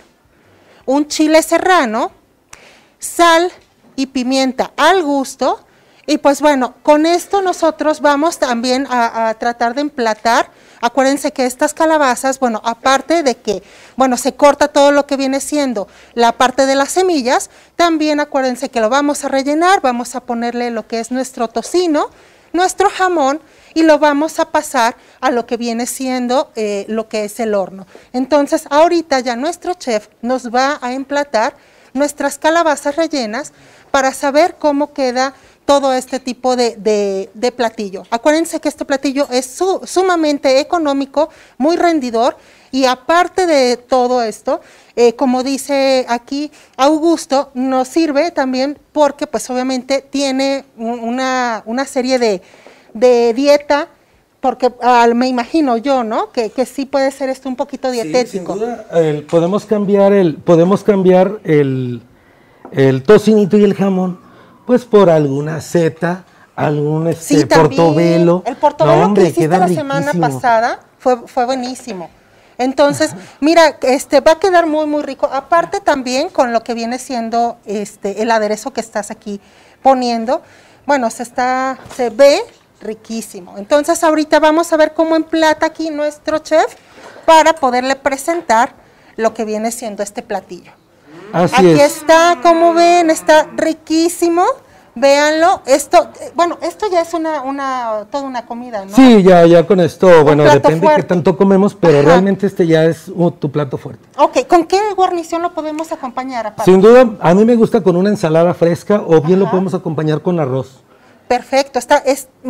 [0.86, 2.12] un chile serrano,
[3.00, 3.52] sal
[3.96, 5.66] y pimienta al gusto
[6.08, 10.50] Y pues bueno, con esto nosotros vamos también a, tratar de emplatar.
[10.82, 13.64] Acuérdense que estas calabazas, bueno, aparte de que,
[13.96, 18.70] bueno, se corta todo lo que viene siendo la parte de las semillas, también acuérdense
[18.70, 22.10] que lo vamos a rellenar, vamos a ponerle lo que es nuestro tocino,
[22.54, 23.42] nuestro jamón
[23.74, 27.54] y lo vamos a pasar a lo que viene siendo eh, lo que es el
[27.54, 27.86] horno.
[28.14, 31.56] Entonces, ahorita ya nuestro chef nos va a emplatar
[31.94, 33.54] nuestras calabazas rellenas
[33.92, 35.34] para saber cómo queda
[35.70, 38.02] todo este tipo de, platillo.
[38.10, 39.46] Acuérdense que este platillo es
[39.84, 41.30] sumamente económico,
[41.60, 42.38] muy rendidor
[42.72, 44.62] y aparte de todo esto,
[44.96, 53.34] eh, como dice aquí Augusto, nos sirve también porque pues obviamente tiene una, serie de,
[53.36, 53.90] dieta
[54.40, 54.74] porque
[55.14, 56.32] me imagino yo, ¿no?
[56.32, 58.54] Que, sí puede ser esto un poquito dietético.
[58.54, 58.88] sin duda,
[59.30, 62.02] podemos cambiar el, podemos cambiar el,
[62.72, 64.29] el tocinito y el jamón
[64.70, 68.44] pues por alguna seta, algún este, portobelo.
[68.46, 72.12] El portobelo que hiciste la semana pasada fue, fue buenísimo.
[72.60, 75.28] Entonces, mira, este va a quedar muy muy rico.
[75.34, 79.42] Aparte también con lo que viene siendo este el aderezo que estás aquí
[79.82, 80.44] poniendo.
[80.86, 82.40] Bueno, se está se ve
[82.80, 83.58] riquísimo.
[83.58, 86.76] Entonces, ahorita vamos a ver cómo emplata aquí nuestro chef
[87.26, 88.76] para poderle presentar
[89.16, 90.79] lo que viene siendo este platillo.
[91.34, 94.44] Aquí está, como ven, está riquísimo.
[94.96, 98.94] Véanlo, esto, bueno, esto ya es una, una, toda una comida, ¿no?
[98.94, 102.84] Sí, ya, ya con esto, bueno, depende de qué tanto comemos, pero realmente este ya
[102.84, 104.04] es uh, tu plato fuerte.
[104.18, 106.48] Ok, ¿con qué guarnición lo podemos acompañar?
[106.48, 106.70] Aparte?
[106.70, 110.22] Sin duda, a mí me gusta con una ensalada fresca o bien lo podemos acompañar
[110.22, 110.82] con arroz.
[111.30, 112.04] Perfecto, está,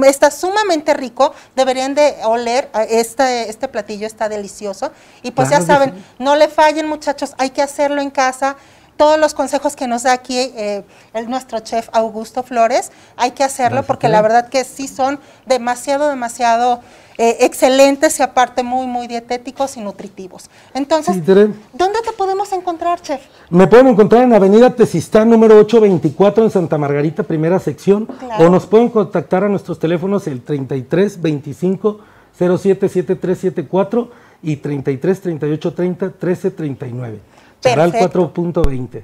[0.05, 6.01] está sumamente rico, deberían de oler, este, este platillo está delicioso y pues ya saben,
[6.17, 8.55] no le fallen muchachos, hay que hacerlo en casa,
[8.95, 13.43] todos los consejos que nos da aquí eh, el, nuestro chef Augusto Flores, hay que
[13.43, 16.79] hacerlo porque la verdad que sí son demasiado, demasiado
[17.21, 20.49] eh, excelentes y aparte muy, muy dietéticos y nutritivos.
[20.73, 23.19] Entonces, ¿dónde te podemos encontrar, chef?
[23.49, 28.07] Me pueden encontrar en Avenida Tesistán, número 824, en Santa Margarita, primera sección,
[28.39, 31.99] o nos pueden contactar a nuestros teléfonos el 33 25
[32.37, 37.19] 077374 y 33 38 30 13 39.
[37.59, 39.03] Charal 4.20.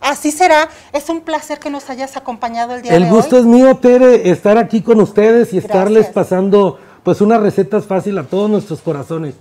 [0.00, 0.68] Así será.
[0.92, 3.04] Es un placer que nos hayas acompañado el día de hoy.
[3.04, 7.86] El gusto es mío, Tere, estar aquí con ustedes y estarles pasando pues unas recetas
[7.86, 9.34] fáciles a todos nuestros corazones.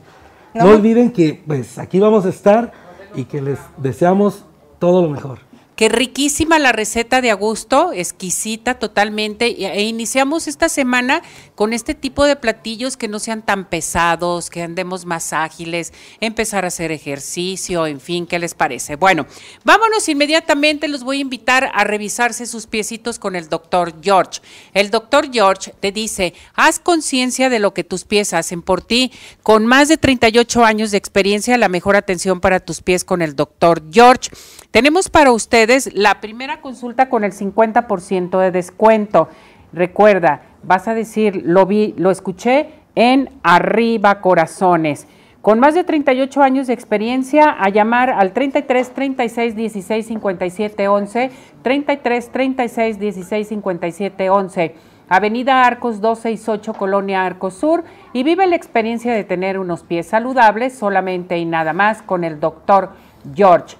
[0.53, 2.71] No, no olviden que pues aquí vamos a estar
[3.15, 4.43] y que les deseamos
[4.79, 5.39] todo lo mejor.
[5.75, 9.47] Qué riquísima la receta de Augusto, exquisita totalmente.
[9.47, 11.23] E iniciamos esta semana
[11.55, 16.65] con este tipo de platillos que no sean tan pesados, que andemos más ágiles, empezar
[16.65, 18.95] a hacer ejercicio, en fin, ¿qué les parece?
[18.95, 19.25] Bueno,
[19.63, 24.41] vámonos inmediatamente, los voy a invitar a revisarse sus piecitos con el doctor George.
[24.73, 29.11] El doctor George te dice, haz conciencia de lo que tus pies hacen por ti.
[29.41, 33.35] Con más de 38 años de experiencia, la mejor atención para tus pies con el
[33.35, 34.29] doctor George.
[34.71, 39.29] Tenemos para ustedes la primera consulta con el 50% de descuento.
[39.73, 45.07] Recuerda, vas a decir, lo vi, lo escuché en Arriba Corazones.
[45.41, 51.31] Con más de 38 años de experiencia, a llamar al 33 36 16 57 11,
[51.63, 54.75] 33 36 16 57 11,
[55.09, 60.77] Avenida Arcos 268, Colonia Arcos Sur, y vive la experiencia de tener unos pies saludables
[60.77, 62.91] solamente y nada más con el doctor
[63.33, 63.77] George.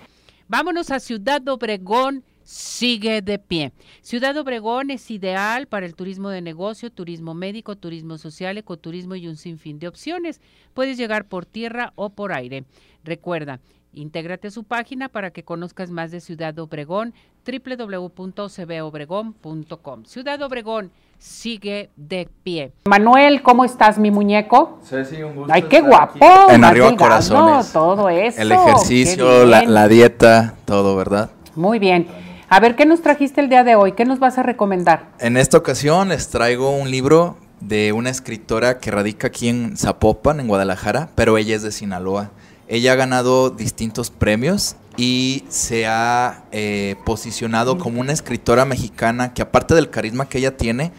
[0.52, 2.26] Vámonos a Ciudad Obregón.
[2.44, 3.72] Sigue de pie.
[4.02, 9.30] Ciudad Obregón es ideal para el turismo de negocio, turismo médico, turismo social, ecoturismo y
[9.30, 10.42] un sinfín de opciones.
[10.74, 12.66] Puedes llegar por tierra o por aire.
[13.06, 13.62] Recuerda,
[13.94, 17.14] Intégrate a su página para que conozcas más de Ciudad Obregón,
[17.46, 20.06] www.cbobregón.com.
[20.06, 22.74] Ciudad Obregón sigue de pie.
[22.86, 24.80] Manuel, ¿cómo estás, mi muñeco?
[24.84, 25.54] Ceci, un gusto.
[25.54, 26.18] Ay, qué guapo.
[26.50, 27.72] En arriba corazones.
[27.72, 28.42] todo eso.
[28.42, 31.30] El ejercicio, la, dieta, todo, ¿verdad?
[31.56, 32.08] Muy bien.
[32.50, 33.92] A ver, ¿qué nos trajiste el día de hoy?
[33.92, 35.10] ¿Qué nos vas a recomendar?
[35.20, 40.40] En esta ocasión les traigo un libro de una escritora que radica aquí en Zapopan,
[40.40, 42.32] en Guadalajara, pero ella es de Sinaloa.
[42.68, 49.42] Ella ha ganado distintos premios y se ha eh, posicionado como una escritora mexicana que
[49.42, 50.92] aparte del carisma que ella tiene,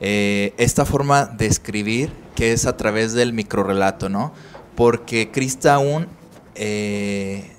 [0.00, 4.32] eh, esta forma de escribir que es a través del microrelato, ¿no?
[4.76, 6.06] Porque Krista aún,
[6.54, 7.50] eh,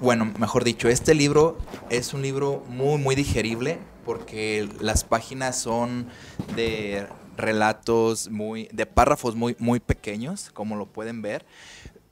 [0.00, 1.58] bueno, mejor dicho, este libro
[1.90, 6.06] es un libro muy, muy digerible porque las páginas son
[6.54, 11.44] de relatos muy, de párrafos muy, muy pequeños, como lo pueden ver,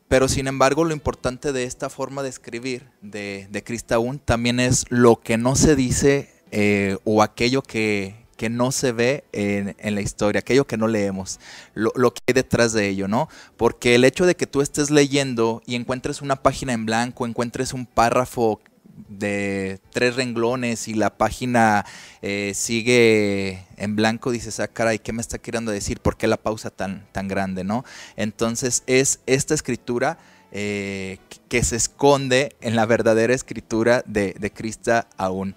[0.08, 4.84] pero sin embargo, lo importante de esta forma de escribir de, de Cristaún también es
[4.90, 10.00] lo que no se dice eh, o aquello que, que no se ve en, la
[10.00, 11.40] historia, aquello que no leemos,
[11.74, 13.28] lo, que hay detrás de ello, ¿no?
[13.56, 17.72] Porque el hecho de que tú estés leyendo y encuentres una página en blanco, encuentres
[17.72, 18.60] un párrafo
[19.08, 21.84] de tres renglones y la página
[22.22, 26.00] eh, sigue en blanco, dices, ah, caray, ¿qué me está queriendo decir?
[26.00, 27.84] ¿Por qué la pausa tan, tan grande, no?
[28.16, 30.18] Entonces es esta escritura
[30.56, 31.18] eh,
[31.48, 35.56] que se esconde en la verdadera escritura de, Crista aún.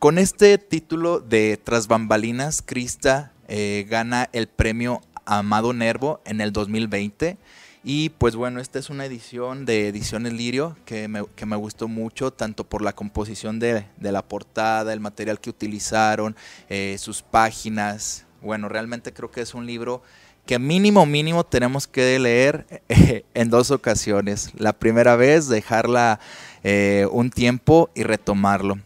[0.00, 6.54] Con este título de Tras Bambalinas, Crista eh, gana el premio Amado Nervo en el
[6.54, 7.36] 2020
[7.84, 12.64] y pues bueno, esta es una edición de Ediciones Lirio que me, gustó mucho, tanto
[12.64, 16.34] por la composición de, de la portada, el material que utilizaron,
[16.70, 18.24] eh, sus páginas.
[18.40, 20.02] Bueno, realmente creo que es un libro
[20.46, 24.50] que mínimo, mínimo tenemos que leer eh, en dos ocasiones.
[24.56, 26.20] La primera vez, dejarla
[26.64, 28.78] eh, un tiempo y retomarlo.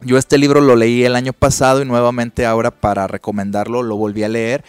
[0.00, 4.24] Yo este libro lo leí el año pasado y nuevamente ahora para recomendarlo lo volví
[4.24, 4.62] a leer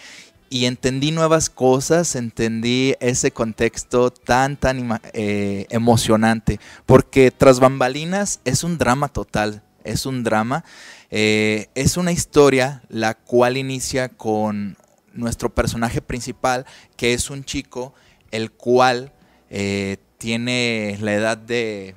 [0.49, 8.63] y entendí nuevas cosas, entendí ese contexto tan, tan eh, emocionante, porque tras bambalinas es
[8.63, 10.63] un drama total, es un drama,
[11.11, 14.77] eh, es una historia la cual inicia con
[15.13, 17.93] nuestro personaje principal, que es un chico,
[18.31, 19.11] el cual
[19.49, 21.95] eh, tiene la edad de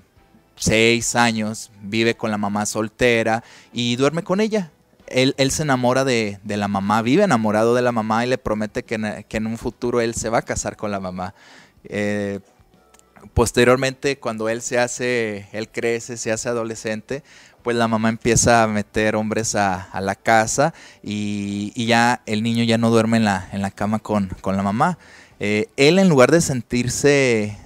[0.61, 3.43] seis años, vive con la mamá soltera
[3.73, 4.71] y duerme con ella
[5.11, 8.95] él, se enamora de, la mamá, vive enamorado de la mamá y le promete que
[8.95, 11.35] en, un futuro él se va a casar con la mamá.
[11.85, 12.41] Eh,
[13.35, 17.23] posteriormente, cuando él se hace, él crece, se hace adolescente,
[17.63, 22.79] pues la mamá empieza a meter hombres a, la casa y, ya el niño ya
[22.79, 24.99] no duerme en la, en la cama con, la mamá.
[25.41, 27.59] Eh, él en lugar de sentirse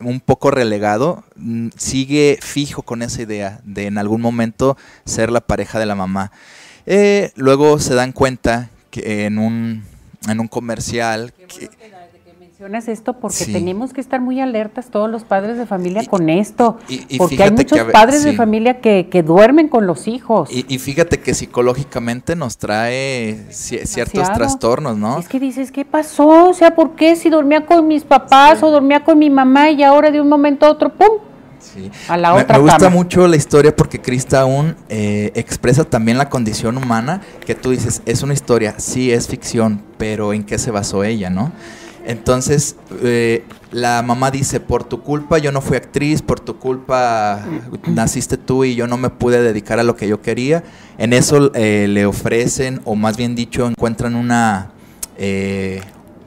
[0.00, 5.40] un poco relegado, mm, sigue fijo con esa idea de en algún momento ser la
[5.40, 6.32] pareja de la mamá.
[6.86, 9.84] Eh, luego se dan cuenta que en un,
[10.28, 11.32] en un comercial...
[11.32, 11.70] que,
[12.60, 16.76] mencionas esto porque tenemos que estar muy alertas todos los padres de familia con esto,
[17.16, 20.50] porque hay muchos padres de familia que, duermen con los hijos.
[20.52, 25.18] Y, fíjate que psicológicamente nos trae ciertos trastornos, ¿no?
[25.18, 26.50] Es que dices, ¿qué pasó?
[26.50, 29.82] O sea, ¿por qué si dormía con mis papás o dormía con mi mamá y
[29.82, 31.08] ahora de un momento a otro, ¡pum!
[32.08, 36.18] A la me, otra me gusta mucho la historia porque Krista aún eh, expresa también
[36.18, 40.58] la condición humana que tú dices, es una historia, sí es ficción, pero ¿en qué
[40.58, 41.52] se basó ella, no?
[42.10, 47.46] Entonces, eh, la mamá dice, por tu culpa yo no fui actriz, por tu culpa
[47.86, 50.64] naciste tú y yo no me pude dedicar a lo que yo quería.
[50.98, 54.72] En eso eh, le ofrecen, o más bien dicho, encuentran una,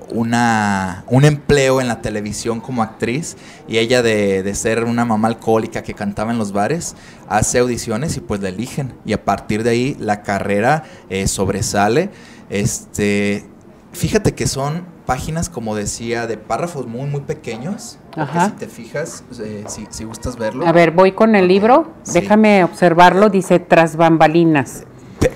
[0.10, 3.36] una, un empleo en la televisión como actriz
[3.68, 6.96] y ella de, ser una mamá alcohólica que cantaba en los bares,
[7.28, 12.10] hace audiciones y pues la eligen y a partir de ahí la carrera eh, sobresale.
[12.50, 13.44] Este,
[13.92, 17.98] fíjate que son páginas, como decía, de párrafos muy, muy pequeños.
[18.16, 18.48] Ajá.
[18.48, 20.66] Si te fijas, eh, si, gustas verlo.
[20.66, 24.84] A ver, voy con el libro, déjame observarlo, dice tras bambalinas.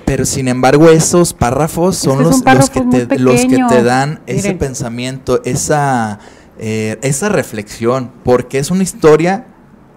[0.05, 5.41] Pero sin embargo, esos párrafos son los, que te, los, que te, dan ese pensamiento,
[5.45, 6.19] esa,
[6.59, 9.47] eh, esa reflexión, porque es una historia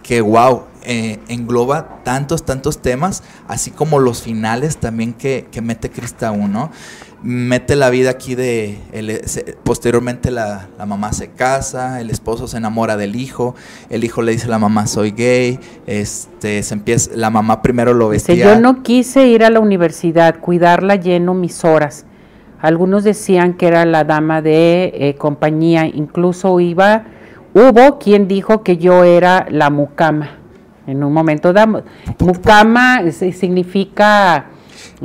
[0.03, 5.89] que, wow, eh, engloba tantos, tantos temas, así como los finales también que, que mete
[5.89, 6.71] Crista 1
[7.23, 8.79] mete la vida aquí de,
[9.63, 13.55] posteriormente la, mamá se casa, el esposo se enamora del hijo,
[13.89, 17.95] el hijo le dice a la mamá soy gay, este, se empieza, la mamá primero
[17.95, 18.55] lo vestía.
[18.55, 22.05] yo no quise ir a la universidad, cuidarla lleno mis horas.
[22.61, 27.05] Algunos decían que era la dama de eh, compañía, incluso iba,
[27.55, 30.40] hubo quien dijo que yo era la mucama.
[30.87, 31.83] En un momento damos.
[32.19, 34.47] Mucama significa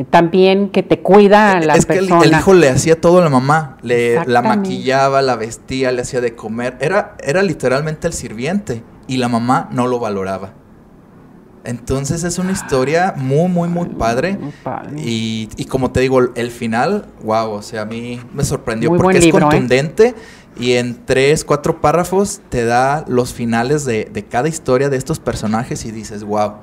[0.10, 3.30] también que te cuida a la es que el, hijo le hacía todo a la
[3.30, 8.84] mamá, le la maquillaba, la vestía, le hacía de comer, era, era literalmente el sirviente
[9.08, 10.54] y la mamá no lo valoraba.
[11.64, 14.38] Entonces es una historia muy, muy, muy padre.
[14.98, 19.18] Y, y, como te digo, el final, wow, o sea, a mí me sorprendió porque
[19.18, 19.32] es ¿eh?
[19.32, 20.16] contundente
[20.58, 25.20] y en tres, cuatro párrafos te da los finales de, de cada historia de estos
[25.20, 26.54] personajes y dices, wow.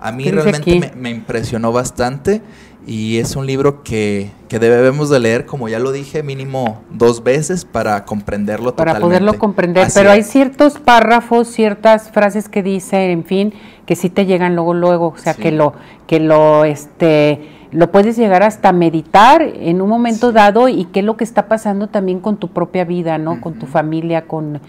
[0.00, 2.40] A mí realmente me, impresionó bastante
[2.86, 7.66] y es un libro que, debemos de leer, como ya lo dije, mínimo dos veces
[7.66, 13.52] para comprenderlo para poderlo comprender, pero hay ciertos párrafos, ciertas frases que dice, en fin,
[13.84, 15.74] que sí te llegan luego, luego, o sea, que lo,
[16.06, 21.06] que lo, este, lo puedes llegar hasta meditar en un momento dado y qué es
[21.06, 23.40] lo que está pasando también con tu propia vida, ¿no?
[23.40, 24.60] Con tu familia, con,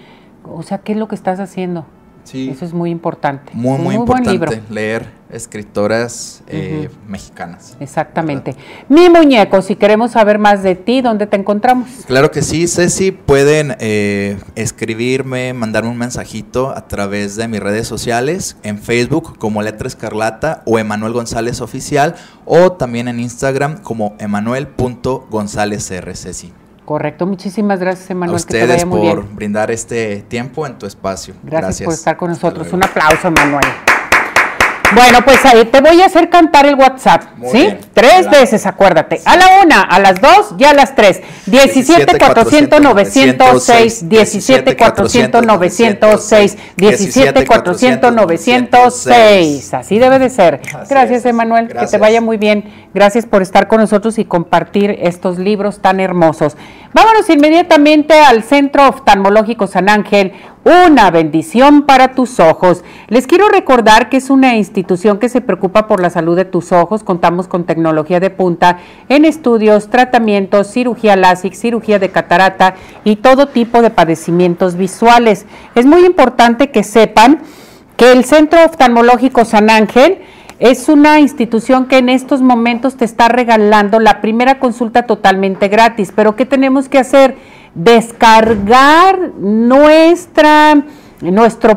[0.44, 1.86] o sea, qué es lo que estás haciendo.
[2.24, 2.50] Sí.
[2.50, 3.52] Eso es muy importante.
[3.56, 7.78] Muy, muy, importante leer escritoras eh, mexicanas.
[7.80, 8.56] Exactamente.
[8.90, 11.90] Mi muñeco, si queremos saber más de ti, ¿dónde te encontramos?
[12.08, 17.88] Claro que sí, Ceci, pueden eh, escribirme, mandarme un mensajito a través de mis redes
[17.88, 22.16] sociales, en Facebook como Letra Escarlata o Emanuel González Oficial,
[22.46, 26.54] o también en Instagram como emanuel.gonzález Ceci.
[26.86, 28.34] Correcto, muchísimas gracias Emanuel.
[28.34, 31.36] A ustedes por brindar este tiempo en tu espacio.
[31.44, 31.86] Gracias, gracias.
[31.86, 32.74] por estar con nosotros.
[32.74, 33.91] Un aplauso, Emanuel.
[34.94, 37.70] Bueno, pues ahí te voy a hacer cantar el WhatsApp, ¿sí?
[37.94, 39.22] Tres veces, acuérdate.
[39.26, 41.22] A la una, a las dos y a las tres.
[41.46, 49.74] 17 400 906, 17 400 906, 17 400 906.
[49.74, 50.62] Así debe de ser.
[50.90, 51.68] Gracias, Emanuel.
[51.70, 52.90] Que te vaya muy bien.
[52.94, 56.58] Gracias por estar con nosotros y compartir estos libros tan hermosos.
[56.94, 60.34] Vámonos inmediatamente al Centro Oftalmológico San Ángel,
[60.66, 62.84] una bendición para tus ojos.
[63.08, 66.74] Les quiero recordar que es una institución que se preocupa por la salud de tus
[66.74, 67.06] ojos.
[67.06, 72.76] Contamos con tecnología de punta en estudios, tratamientos, cirugía láser, cirugía de catarata
[73.06, 75.46] y todo tipo de padecimientos visuales.
[75.76, 77.40] Es muy importante que sepan
[77.96, 80.20] que el Centro Oftalmológico San Ángel
[80.62, 86.14] es una institución que en estos momentos te está regalando la primera consulta totalmente gratis.
[86.16, 87.36] Pero ¿qué tenemos que hacer?
[87.74, 90.86] Descargar nuestro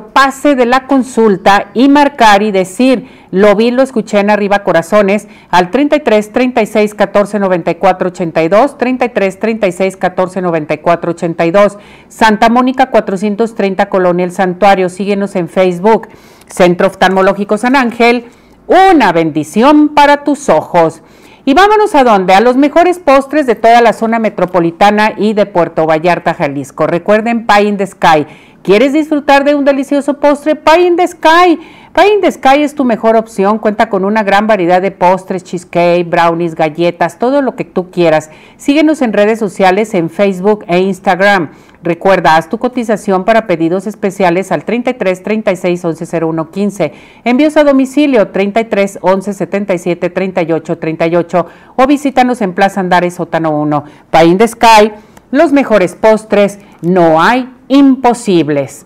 [0.09, 5.29] pase de la consulta y marcar y decir, lo vi, lo escuché en arriba corazones
[5.49, 11.79] al 33 36 14 94 82, 33 36 14 94 82,
[12.09, 16.09] Santa Mónica 430 Colonia El Santuario, síguenos en Facebook,
[16.49, 18.27] Centro Oftalmológico San Ángel
[18.67, 21.03] una bendición para tus ojos.
[21.47, 22.35] Y vámonos a dónde?
[22.35, 26.87] A los mejores postres de toda la zona metropolitana y de Puerto Vallarta, Jalisco.
[26.87, 28.27] Recuerden Pie in the Sky.
[28.63, 30.57] ¿Quieres disfrutar de un delicioso postre?
[30.57, 31.61] Pie in the Sky.
[31.95, 33.61] Pie in the Sky es tu mejor opción.
[33.61, 38.31] Cuenta con una gran variedad de postres, cheesecake, brownies, galletas, todo lo que tú quieras.
[38.57, 41.51] Síguenos en redes sociales en Facebook e Instagram.
[41.85, 46.93] Recuerda, haz tu cotización para pedidos especiales al 33 36 11 01 15.
[47.23, 53.85] Envíos a domicilio 33 11 77 38 38 o visítanos en Plaza Andares Sótano 1.
[54.11, 54.91] Pain de Sky,
[55.31, 58.85] los mejores postres, no hay imposibles.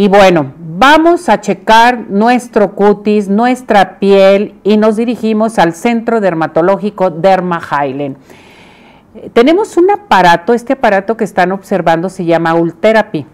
[0.00, 7.10] Y bueno, vamos a checar nuestro cutis, nuestra piel y nos dirigimos al Centro Dermatológico
[7.10, 8.16] Derma Highland.
[9.34, 13.26] Tenemos un aparato, este aparato que están observando se llama Ultherapy.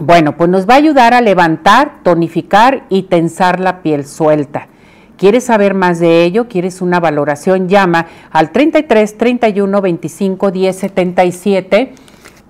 [0.00, 4.66] Bueno, pues nos va a ayudar a levantar, tonificar y tensar la piel suelta.
[5.16, 6.48] ¿Quieres saber más de ello?
[6.48, 7.68] ¿Quieres una valoración?
[7.68, 11.94] Llama al 33 31 25 10 77,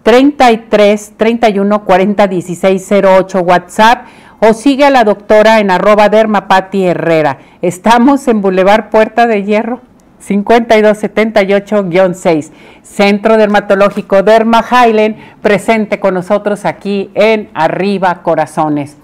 [0.06, 4.06] 33 31 40 16 08 WhatsApp
[4.38, 7.38] o sigue a la doctora en arroba dermapati Herrera.
[7.60, 9.80] Estamos en Boulevard Puerta de Hierro
[10.24, 12.52] 5278-6,
[12.84, 18.96] Centro Dermatológico Derma Highland, presente con nosotros aquí en Arriba Corazones.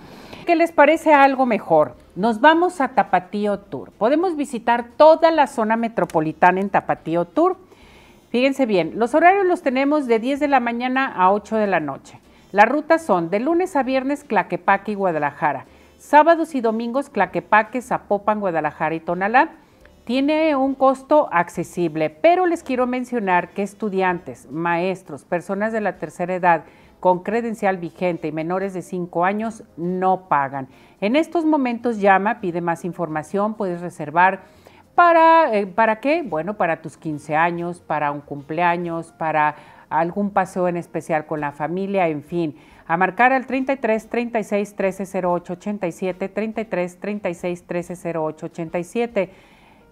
[0.46, 1.96] ¿Qué les parece algo mejor?
[2.14, 3.90] Nos vamos a Tapatío Tour.
[3.90, 7.56] Podemos visitar toda la zona metropolitana en Tapatío Tour.
[8.32, 11.80] Fíjense bien, los horarios los tenemos de 10 de la mañana a 8 de la
[11.80, 12.18] noche.
[12.50, 15.66] Las rutas son de lunes a viernes Claquepaque y Guadalajara,
[15.98, 19.50] sábados y domingos Claquepaque, Zapopan, Guadalajara y Tonalá
[20.04, 26.34] tiene un costo accesible, pero les quiero mencionar que estudiantes, maestros, personas de la tercera
[26.34, 26.64] edad
[27.00, 30.68] con credencial vigente y menores de 5 años no pagan.
[31.02, 34.40] En estos momentos llama, pide más información, puedes reservar
[34.94, 36.22] para, eh, ¿para qué?
[36.22, 39.56] Bueno, para tus 15 años, para un cumpleaños, para
[39.88, 42.56] algún paseo en especial con la familia, en fin.
[42.86, 49.30] A marcar al 33 36 13 08 87, 33 36 13 08 87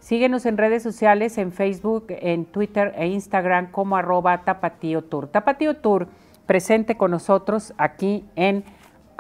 [0.01, 5.29] Síguenos en redes sociales, en Facebook, en Twitter e Instagram como arroba Tapatío Tour.
[5.29, 6.09] Tapatío Tour
[6.47, 8.65] presente con nosotros aquí en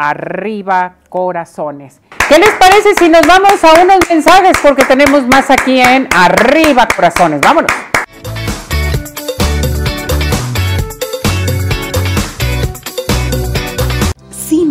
[0.01, 2.01] Arriba Corazones.
[2.28, 4.57] ¿Qué les parece si nos vamos a unos mensajes?
[4.62, 7.40] Porque tenemos más aquí en Arriba Corazones.
[7.40, 7.89] Vámonos.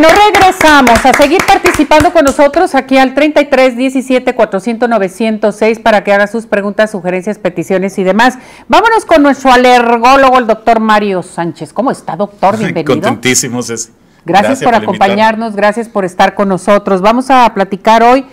[0.00, 6.12] Bueno, regresamos a seguir participando con nosotros aquí al 33 17 400 906 para que
[6.12, 8.38] haga sus preguntas, sugerencias, peticiones y demás.
[8.68, 11.72] Vámonos con nuestro alergólogo, el doctor Mario Sánchez.
[11.72, 12.56] ¿Cómo está, doctor?
[12.56, 12.92] Bienvenido.
[12.92, 13.90] Contentísimo, Ceci.
[14.24, 17.00] Gracias, por, acompañarnos, gracias por estar con nosotros.
[17.00, 18.24] Vamos a platicar hoy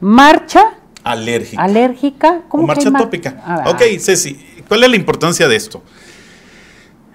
[0.00, 0.62] marcha
[1.04, 1.62] alérgica.
[1.62, 2.40] ¿Alérgica?
[2.48, 3.36] ¿Cómo o marcha tópica.
[3.44, 5.82] Ah, ok, Ceci, ¿cuál es la importancia de esto?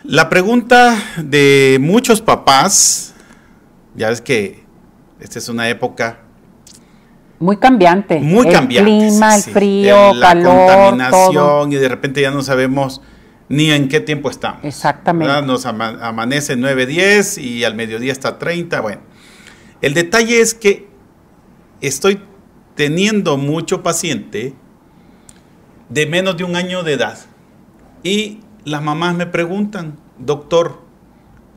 [0.03, 3.11] La pregunta de muchos papás
[3.95, 4.63] ya ves que
[5.19, 6.19] esta es una época
[7.41, 8.19] muy cambiante.
[8.19, 8.91] Muy el cambiante.
[8.91, 13.01] El clima, el frío, la contaminación y de repente ya no sabemos
[13.49, 14.63] ni en qué tiempo estamos.
[14.63, 15.41] Exactamente.
[15.41, 18.79] Nos amanece 9, 10 y al mediodía está 30.
[18.81, 19.01] Bueno,
[19.81, 20.87] el detalle es que
[21.81, 22.21] estoy
[22.75, 24.53] teniendo mucho paciente
[25.89, 27.17] de menos de un año de edad
[28.03, 30.80] y las mamás me preguntan, doctor,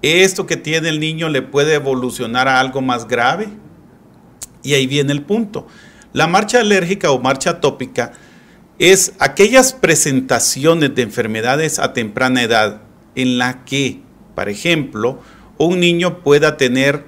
[0.05, 3.49] esto que tiene el niño le puede evolucionar a algo más grave.
[4.63, 5.67] Y ahí viene el punto.
[6.13, 8.13] La marcha alérgica o marcha atópica
[8.79, 12.83] es aquellas presentaciones de enfermedades a temprana edad
[13.15, 14.01] en la que,
[14.35, 15.21] por ejemplo,
[15.59, 17.05] un niño pueda tener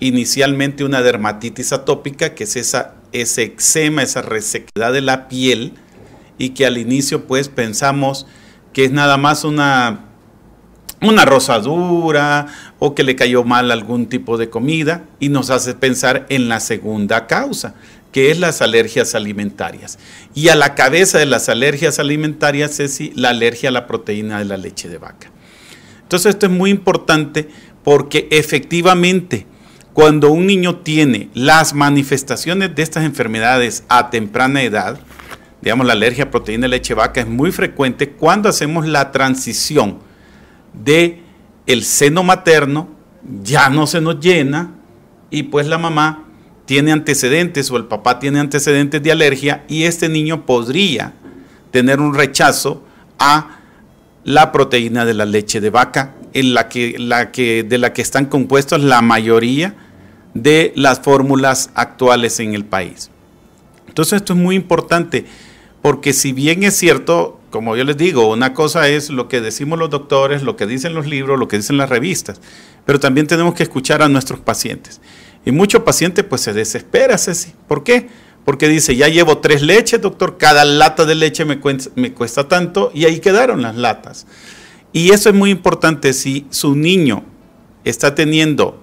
[0.00, 5.74] inicialmente una dermatitis atópica, que es esa, ese eczema, esa resequedad de la piel,
[6.38, 8.26] y que al inicio pues pensamos
[8.72, 10.11] que es nada más una
[11.02, 12.46] una rosadura
[12.78, 16.60] o que le cayó mal algún tipo de comida y nos hace pensar en la
[16.60, 17.74] segunda causa,
[18.12, 19.98] que es las alergias alimentarias.
[20.34, 24.44] Y a la cabeza de las alergias alimentarias es la alergia a la proteína de
[24.44, 25.30] la leche de vaca.
[26.02, 27.48] Entonces esto es muy importante
[27.82, 29.46] porque efectivamente
[29.92, 35.00] cuando un niño tiene las manifestaciones de estas enfermedades a temprana edad,
[35.60, 39.10] digamos la alergia a proteína de leche de vaca es muy frecuente cuando hacemos la
[39.10, 39.98] transición
[40.72, 41.22] de
[41.66, 42.88] el seno materno
[43.42, 44.74] ya no se nos llena
[45.30, 46.24] y pues la mamá
[46.66, 51.14] tiene antecedentes o el papá tiene antecedentes de alergia y este niño podría
[51.70, 52.84] tener un rechazo
[53.18, 53.58] a
[54.24, 58.02] la proteína de la leche de vaca, en la que, la que, de la que
[58.02, 59.74] están compuestas la mayoría
[60.34, 63.10] de las fórmulas actuales en el país.
[63.88, 65.26] Entonces esto es muy importante
[65.82, 69.78] porque si bien es cierto, como yo les digo, una cosa es lo que decimos
[69.78, 72.40] los doctores, lo que dicen los libros, lo que dicen las revistas,
[72.86, 75.02] pero también tenemos que escuchar a nuestros pacientes.
[75.44, 77.52] Y muchos pacientes pues se desespera, Ceci.
[77.68, 78.08] ¿Por qué?
[78.46, 83.04] Porque dice, ya llevo tres leches, doctor, cada lata de leche me, cuesta, tanto y
[83.04, 84.26] ahí quedaron las latas.
[84.94, 87.22] Y eso es muy importante, si su niño
[87.84, 88.82] está teniendo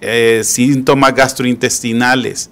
[0.00, 2.50] eh, síntomas gastrointestinales,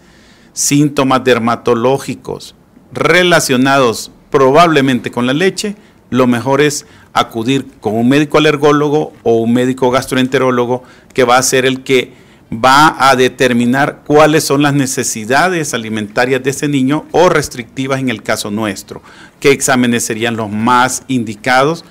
[0.52, 2.56] síntomas dermatológicos,
[2.92, 5.76] relacionados probablemente con la leche,
[6.10, 10.82] lo mejor es acudir con un médico alergólogo o un médico gastroenterólogo
[11.14, 12.12] que va a ser el que
[12.52, 18.22] va a determinar cuáles son las necesidades alimentarias de ese niño o restrictivas en el
[18.22, 19.02] caso nuestro.
[19.38, 21.84] ¿Qué exámenes serían los más indicados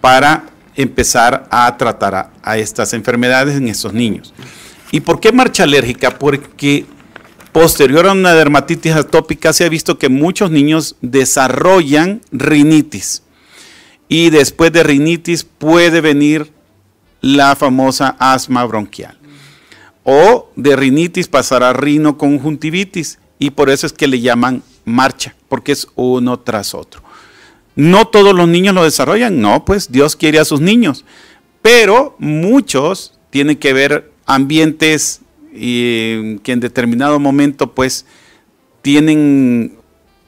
[0.00, 0.44] para
[0.74, 4.32] empezar a tratar a, a estas enfermedades en estos niños?
[4.90, 6.18] ¿Y por qué marcha alérgica?
[6.18, 6.86] Porque
[7.56, 13.22] posterior a una dermatitis atópica se ha visto que muchos niños desarrollan rinitis.
[14.10, 16.52] Y después de rinitis puede venir
[17.22, 19.16] la famosa asma bronquial
[20.04, 25.72] o de rinitis pasar a rinoconjuntivitis y por eso es que le llaman marcha, porque
[25.72, 27.02] es uno tras otro.
[27.74, 31.06] No todos los niños lo desarrollan, no, pues Dios quiere a sus niños,
[31.62, 35.22] pero muchos tienen que ver ambientes
[35.56, 38.06] y, que en determinado momento pues
[38.82, 39.76] tienen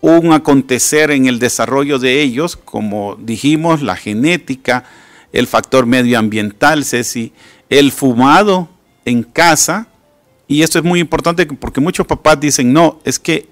[0.00, 4.84] un acontecer en el desarrollo de ellos, como dijimos, la genética,
[5.32, 7.32] el factor medioambiental, Ceci,
[7.68, 8.68] el fumado,
[9.04, 9.88] en casa,
[10.46, 13.48] y esto es muy importante porque muchos papás dicen, no, es que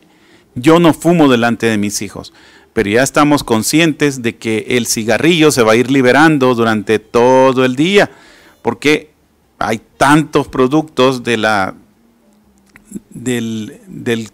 [0.55, 2.33] yo no fumo delante de mis hijos,
[2.73, 7.65] pero ya estamos conscientes de que el cigarrillo se va a ir liberando durante todo
[7.65, 8.11] el día,
[8.63, 9.11] porque
[9.59, 11.75] hay tantos productos de la
[13.11, 14.31] del, del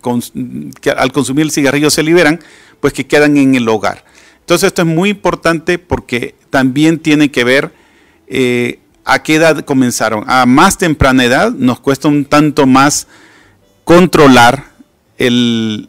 [0.81, 2.41] que al consumir el cigarrillo se liberan,
[2.81, 4.05] pues que quedan en el hogar.
[4.41, 7.73] Entonces esto es muy importante porque también tiene que ver
[8.27, 10.25] eh, ¿A qué edad comenzaron?
[10.29, 13.09] A más temprana edad nos cuesta un tanto más
[13.85, 14.64] controlar
[15.18, 15.89] eh,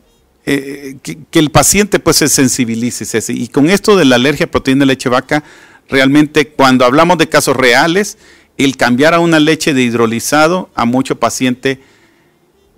[1.02, 3.20] que, el paciente pues se sensibilice.
[3.34, 5.44] Y con esto de la alergia a proteína de leche vaca,
[5.88, 8.18] realmente cuando hablamos de casos reales,
[8.58, 11.80] el cambiar a una leche de hidrolizado a mucho paciente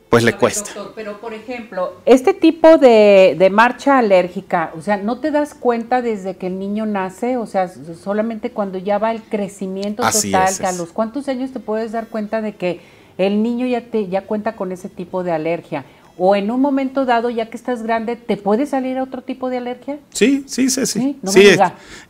[0.10, 0.72] pues le cuesta.
[0.96, 6.38] pero por ejemplo, este tipo de, marcha alérgica, o sea, ¿no te das cuenta desde
[6.38, 7.36] que el niño nace?
[7.36, 11.92] O sea, solamente cuando ya va el crecimiento total, a los cuántos años te puedes
[11.92, 12.80] dar cuenta de que
[13.18, 15.86] el niño ya te ya cuenta con ese tipo de alergia.
[16.18, 19.58] O en un momento dado, ya que estás grande, ¿te puede salir otro tipo de
[19.58, 20.00] alergia?
[20.12, 21.00] Sí, sí, Ceci.
[21.00, 21.60] Sí, sí es,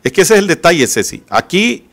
[0.04, 1.24] es que ese es el detalle, Ceci.
[1.28, 1.86] Aquí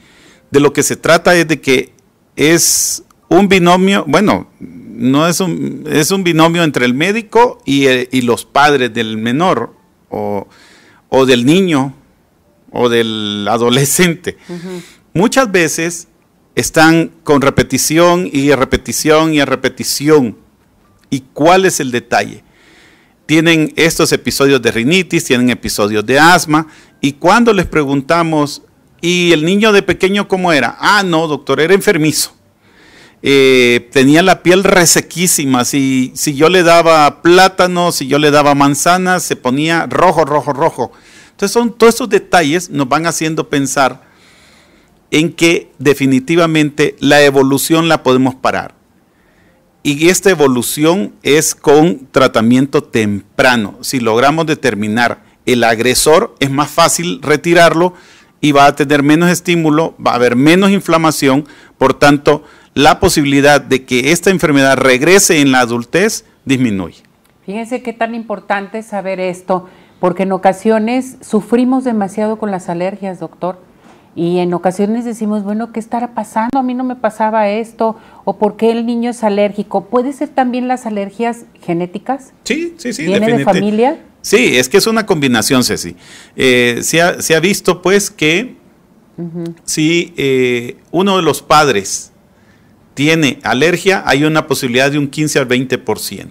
[0.53, 1.93] de lo que se trata es de que
[2.37, 8.09] es un binomio, bueno, no es un, es un binomio entre el médico y, eh,
[8.23, 9.75] los padres del menor
[10.11, 10.47] o,
[11.27, 11.95] del niño
[12.71, 14.37] o del adolescente.
[15.15, 16.09] Muchas veces
[16.55, 20.37] están con repetición y repetición y repetición.
[21.09, 22.45] ¿Y cuál es el detalle?
[23.25, 26.67] Tienen estos episodios de rinitis, tienen episodios de asma,
[27.01, 28.63] y cuando les preguntamos,
[29.03, 30.77] ¿y el niño de pequeño cómo era?
[30.81, 32.33] Ah, no, doctor, era enfermizo.
[33.21, 35.67] Eh, tenía la piel resequísima.
[35.67, 40.55] Si, si yo le daba plátano, si yo le daba manzanas, se ponía rojo, rojo,
[40.55, 40.93] rojo.
[41.33, 44.03] Entonces, son todos esos detalles nos van haciendo pensar
[45.11, 48.75] en que definitivamente la evolución la podemos parar.
[49.83, 53.79] Y esta evolución es con tratamiento temprano.
[53.83, 57.95] Si logramos determinar el agresor, es más fácil retirarlo
[58.43, 61.47] y va a tener menos estímulo, va a haber menos inflamación,
[61.79, 62.43] por tanto,
[62.75, 67.03] la posibilidad de que esta enfermedad regrese en la adultez disminuye.
[67.47, 69.69] Fíjense qué tan importante es saber esto,
[70.01, 73.61] porque en ocasiones sufrimos demasiado con las alergias, doctor.
[74.15, 76.59] Y en ocasiones decimos, bueno, ¿qué estará pasando?
[76.59, 79.85] A mí no me pasaba esto, o por qué el niño es alérgico.
[79.85, 82.33] ¿Puede ser también las alergias genéticas?
[82.43, 83.07] Sí, sí, sí.
[83.07, 83.99] ¿Viene de familia?
[84.23, 85.97] Sí, es que es una combinación, Ceci.
[86.37, 88.57] Eh, se, ha, visto, pues, que
[89.65, 92.13] si eh, uno de los padres
[92.95, 96.29] tiene alergia, hay una posibilidad de un 15 al 20%.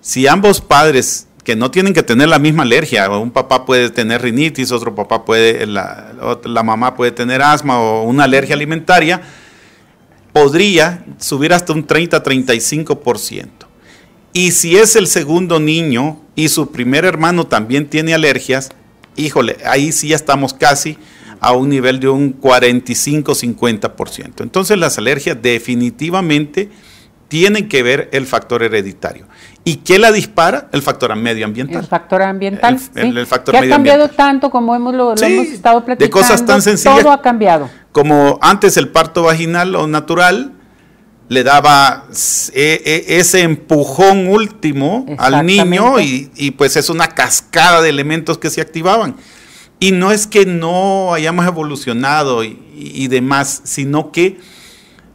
[0.00, 4.22] Si ambos padres que no tienen que tener la misma alergia, un papá puede tener
[4.22, 6.12] rinitis, otro papá puede, la,
[6.44, 9.20] la mamá puede tener asma o una alergia alimentaria,
[10.32, 13.48] podría subir hasta un 30-35%.
[14.32, 18.70] Y si es el segundo niño y su primer hermano también tiene alergias,
[19.14, 20.96] híjole, ahí sí ya estamos casi
[21.38, 24.40] a un nivel de un 45-50%.
[24.40, 26.70] Entonces las alergias definitivamente
[27.28, 29.26] tienen que ver el factor hereditario.
[29.64, 30.70] ¿Y qué la dispara?
[30.72, 31.82] El factor medioambiental.
[31.82, 32.80] El factor ambiental.
[32.94, 36.06] El, el, factor que ha cambiado tanto como hemos, lo, hemos estado platicando.
[36.06, 37.02] De cosas tan sencillas.
[37.02, 37.68] Todo ha cambiado.
[37.92, 40.54] Como antes el parto vaginal o natural
[41.30, 42.06] le daba
[42.54, 48.36] e, e, ese empujón último al niño y, y, pues es una cascada de elementos
[48.36, 49.14] que se activaban.
[49.78, 54.38] Y no es que no hayamos evolucionado y, demás, sino que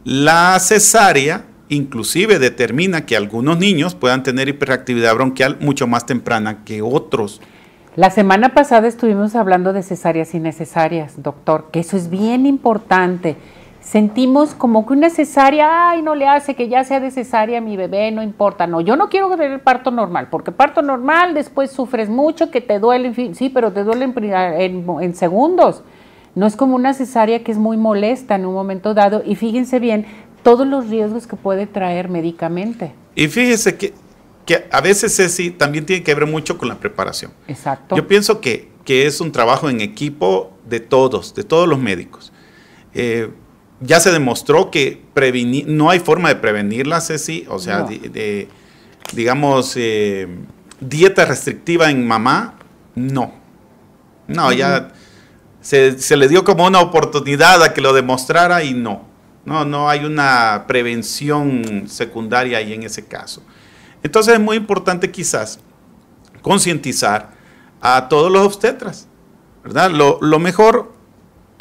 [0.04, 6.80] la cesárea inclusive determina que algunos niños puedan tener hiperactividad bronquial mucho más temprana que
[6.80, 7.42] otros.
[7.94, 13.36] La semana pasada estuvimos hablando de cesáreas innecesarias, doctor, que eso es bien importante.
[13.86, 17.76] Sentimos como que una cesárea, ay, no le hace que ya sea de cesárea mi
[17.76, 18.66] bebé, no importa.
[18.66, 22.80] No, yo no quiero tener parto normal, porque parto normal después sufres mucho, que te
[22.80, 25.82] duele, en fin, sí, pero te duele en, en segundos.
[26.34, 29.22] No es como una cesárea que es muy molesta en un momento dado.
[29.24, 30.04] Y fíjense bien
[30.42, 32.92] todos los riesgos que puede traer médicamente.
[33.14, 33.94] Y fíjese que,
[34.44, 37.32] que a veces sí también tiene que ver mucho con la preparación.
[37.46, 37.96] Exacto.
[37.96, 42.32] Yo pienso que, que es un trabajo en equipo de todos, de todos los médicos.
[42.92, 43.30] Eh,
[43.80, 48.48] ya se demostró que prevenir, no hay forma de prevenirla, Ceci, o sea, de,
[49.12, 50.28] digamos, eh,
[50.80, 52.54] dieta restrictiva en mamá,
[52.94, 53.34] no.
[54.28, 54.92] No, ya
[55.60, 59.04] se, se, le dio como una oportunidad a que lo demostrara y no.
[59.44, 63.42] No, no hay una prevención secundaria ahí en ese caso.
[64.02, 65.60] Entonces es muy importante quizás
[66.42, 67.30] concientizar
[67.80, 69.06] a todos los obstetras,
[69.62, 69.90] ¿verdad?
[69.90, 70.95] Lo, lo mejor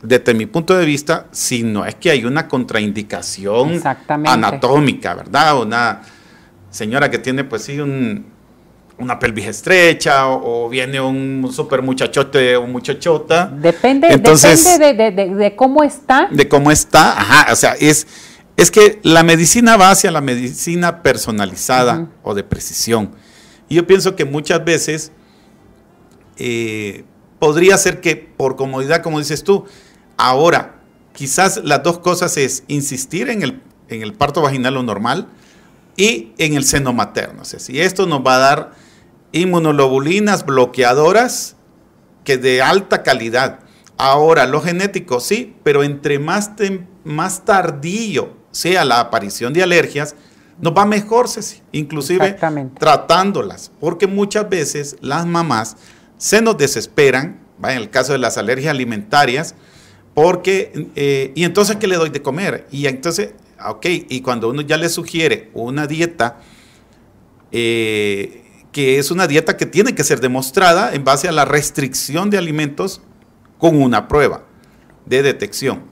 [0.07, 3.81] desde mi punto de vista, si no es que hay una contraindicación
[4.25, 5.61] anatómica, ¿verdad?
[5.61, 6.01] Una
[6.69, 13.47] señora que tiene, pues sí, una pelvis estrecha o, viene un super muchachote o muchachota.
[13.47, 15.01] Depende, depende
[15.35, 16.27] de, cómo está.
[16.31, 18.07] De cómo está, ajá, o sea, es,
[18.57, 23.11] es que la medicina va hacia la medicina personalizada o de precisión.
[23.67, 25.11] Y yo pienso que muchas veces
[26.37, 27.03] eh,
[27.39, 29.65] podría ser que por comodidad, como dices tú,
[30.17, 30.75] Ahora,
[31.13, 35.27] quizás las dos cosas es insistir en el, en el parto vaginal o normal
[35.97, 37.41] y en el seno materno.
[37.41, 38.71] O sea, si esto nos va a dar
[39.31, 41.55] inmunoglobulinas bloqueadoras
[42.23, 43.59] que de alta calidad.
[43.97, 46.51] Ahora, lo genético sí, pero entre más,
[47.03, 50.15] más tardío sea la aparición de alergias,
[50.59, 51.27] nos va mejor,
[51.71, 52.37] inclusive
[52.79, 55.75] tratándolas, porque muchas veces las mamás
[56.17, 59.55] se nos desesperan, en el caso de las alergias alimentarias,
[60.15, 62.65] porque, eh, y entonces, ¿qué le doy de comer?
[62.71, 66.39] Y entonces, ok, y cuando uno ya le sugiere una dieta,
[67.51, 68.41] eh,
[68.71, 72.37] que es una dieta que tiene que ser demostrada en base a la restricción de
[72.37, 73.01] alimentos
[73.57, 74.45] con una prueba
[75.05, 75.83] de detección.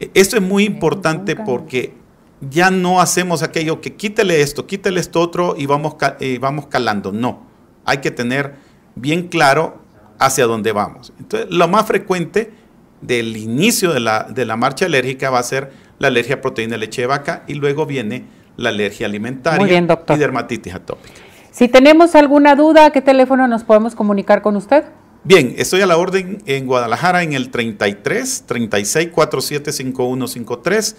[0.00, 1.94] E, esto es muy importante porque
[2.40, 7.12] ya no hacemos aquello que quítele esto, quítele esto otro y vamos, eh, vamos calando.
[7.12, 7.46] No,
[7.84, 8.56] hay que tener
[8.96, 9.80] bien claro
[10.18, 11.12] hacia dónde vamos.
[11.20, 12.52] Entonces, lo más frecuente
[13.00, 16.72] del inicio de la, de la marcha alérgica va a ser la alergia a proteína
[16.72, 18.24] de leche de vaca y luego viene
[18.56, 21.14] la alergia alimentaria y dermatitis atópica.
[21.50, 24.84] Si tenemos alguna duda, ¿a qué teléfono nos podemos comunicar con usted?
[25.24, 30.96] Bien, estoy a la orden en Guadalajara en el 33 36 47 5153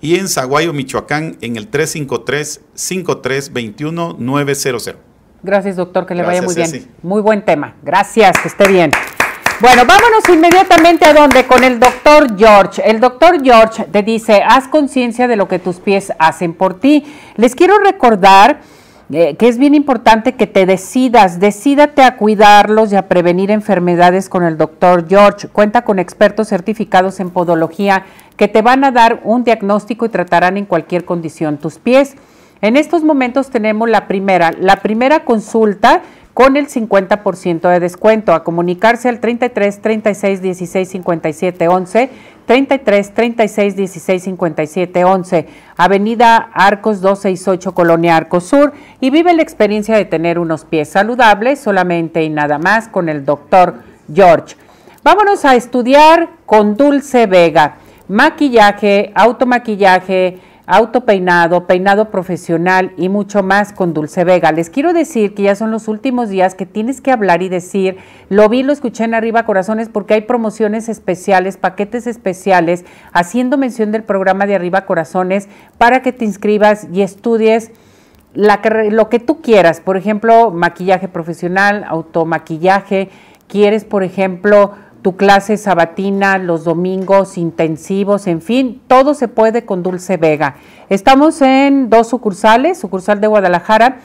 [0.00, 4.94] y en Zaguayo, Michoacán en el 353 53 21 900.
[5.42, 6.88] Gracias, doctor, que le vaya muy bien.
[7.02, 7.74] Muy buen tema.
[7.82, 8.90] Gracias, que esté bien.
[9.60, 12.82] Bueno, vámonos inmediatamente a donde con el doctor George.
[12.84, 17.04] El doctor George te dice, haz conciencia de lo que tus pies hacen por ti.
[17.36, 18.60] Les quiero recordar
[19.12, 24.28] eh, que es bien importante que te decidas, decídate a cuidarlos y a prevenir enfermedades
[24.28, 25.46] con el doctor George.
[25.46, 30.56] Cuenta con expertos certificados en podología que te van a dar un diagnóstico y tratarán
[30.56, 32.16] en cualquier condición tus pies.
[32.60, 36.02] En estos momentos tenemos la primera, la primera consulta
[36.34, 38.34] con el 50% de descuento.
[38.34, 42.10] A comunicarse al 33 36 16 57 11,
[42.46, 49.96] 33 36 16 57 11, Avenida Arcos 268, Colonia Arcos Sur, y vive la experiencia
[49.96, 53.76] de tener unos pies saludables solamente y nada más con el doctor
[54.12, 54.56] George.
[55.04, 57.76] Vámonos a estudiar con Dulce Vega.
[58.08, 64.50] Maquillaje, automaquillaje, autopeinado, peinado profesional y mucho más con Dulce Vega.
[64.52, 67.98] Les quiero decir que ya son los últimos días que tienes que hablar y decir,
[68.30, 73.92] lo vi, lo escuché en Arriba Corazones porque hay promociones especiales, paquetes especiales, haciendo mención
[73.92, 77.70] del programa de Arriba Corazones para que te inscribas y estudies
[78.34, 79.80] lo que tú quieras.
[79.80, 83.10] Por ejemplo, maquillaje profesional, automaquillaje.
[83.46, 84.72] Quieres, por ejemplo,
[85.04, 90.54] tu clase sabatina, los domingos intensivos, en fin, todo se puede con Dulce Vega.
[90.88, 93.98] Estamos en dos sucursales, sucursal de Guadalajara,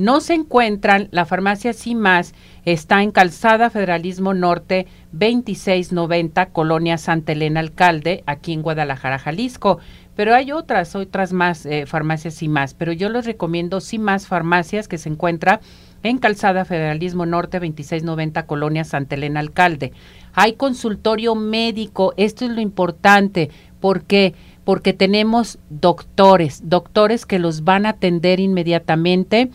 [0.00, 2.32] No se encuentran, la farmacia más
[2.64, 9.78] está en Calzada Federalismo Norte 2690, Colonia Santa Elena Alcalde, aquí en Guadalajara, Jalisco.
[10.16, 14.88] Pero hay otras, otras más eh, farmacias y más, pero yo les recomiendo más farmacias
[14.88, 15.60] que se encuentra
[16.02, 19.92] en Calzada Federalismo Norte 2690, Colonia Santa Elena Alcalde.
[20.32, 24.32] Hay consultorio médico, esto es lo importante, ¿por qué?
[24.64, 29.50] Porque tenemos doctores, doctores que los van a atender inmediatamente,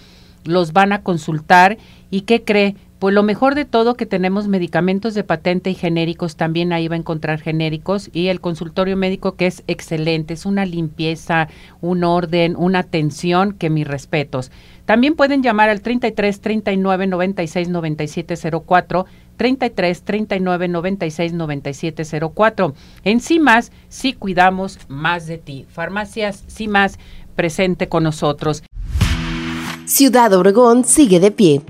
[0.45, 1.77] los van a consultar
[2.09, 2.75] y ¿qué cree?
[2.99, 6.95] Pues lo mejor de todo que tenemos medicamentos de patente y genéricos, también ahí va
[6.95, 11.49] a encontrar genéricos y el consultorio médico que es excelente, es una limpieza,
[11.81, 14.49] un orden, una atención que mis respetos.
[14.85, 18.35] También pueden llamar al 33 39 96 97
[18.65, 22.73] 04 33 39 96 97 04.
[23.03, 25.65] En CIMAS, sí cuidamos más de ti.
[25.69, 26.97] Farmacias CIMAS,
[27.35, 28.63] presente con nosotros.
[29.85, 31.61] Ciudad Obregón sigue de pie.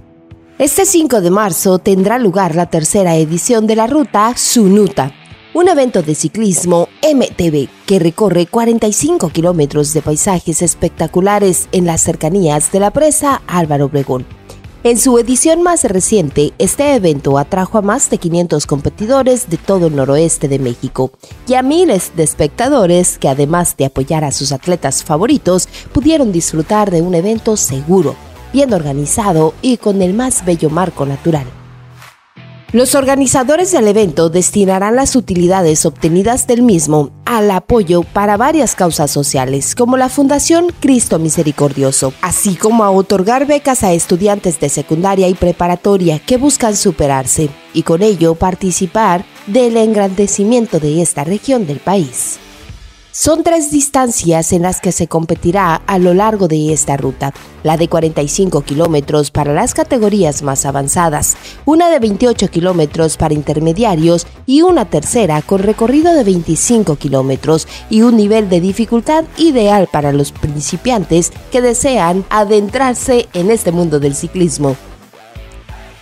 [0.58, 5.12] Este 5 de marzo tendrá lugar la tercera edición de la ruta Sunuta,
[5.54, 12.72] un evento de ciclismo MTV que recorre 45 kilómetros de paisajes espectaculares en las cercanías
[12.72, 14.26] de la presa Álvaro Obregón
[14.86, 19.88] en su edición más reciente, este evento atrajo a más de 500 competidores de todo
[19.88, 21.12] el noroeste de México
[21.48, 26.92] y a miles de espectadores que además de apoyar a sus atletas favoritos, pudieron disfrutar
[26.92, 28.16] de un evento seguro,
[28.54, 31.48] bien organizado y con el más bello marco natural.
[32.76, 39.12] Los organizadores del evento destinarán las utilidades obtenidas del mismo al apoyo para varias causas
[39.12, 45.30] sociales, como la Fundación Cristo Misericordioso, así como a otorgar becas a estudiantes de secundaria
[45.30, 51.80] y preparatoria que buscan superarse y con ello participar del engrandecimiento de esta región del
[51.80, 52.40] país.
[53.18, 57.34] Son tres distancias en las que se competirá a lo largo de esta ruta.
[57.64, 64.28] La de 45 kilómetros para las categorías más avanzadas, una de 28 kilómetros para intermediarios
[64.46, 70.12] y una tercera con recorrido de 25 kilómetros y un nivel de dificultad ideal para
[70.12, 74.76] los principiantes que desean adentrarse en este mundo del ciclismo.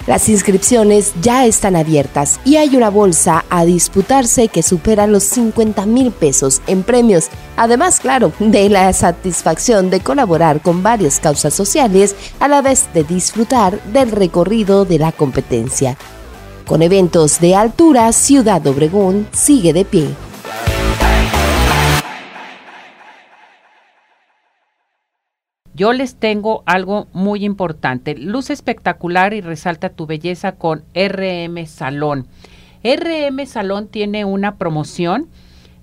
[0.06, 5.86] Las inscripciones ya están abiertas y hay una bolsa a disputarse que supera los 50
[5.86, 7.30] mil pesos en premios.
[7.56, 13.06] Además, claro, de la satisfacción de colaborar con varias causas sociales a la vez de
[13.06, 15.98] disfrutar del recorrido de la competencia.
[16.68, 20.10] Con eventos de altura, Ciudad Obregón sigue de pie.
[25.76, 28.16] Yo les tengo algo muy importante.
[28.16, 32.28] Luz espectacular y resalta tu belleza con RM Salón.
[32.84, 35.30] RM Salón tiene una promoción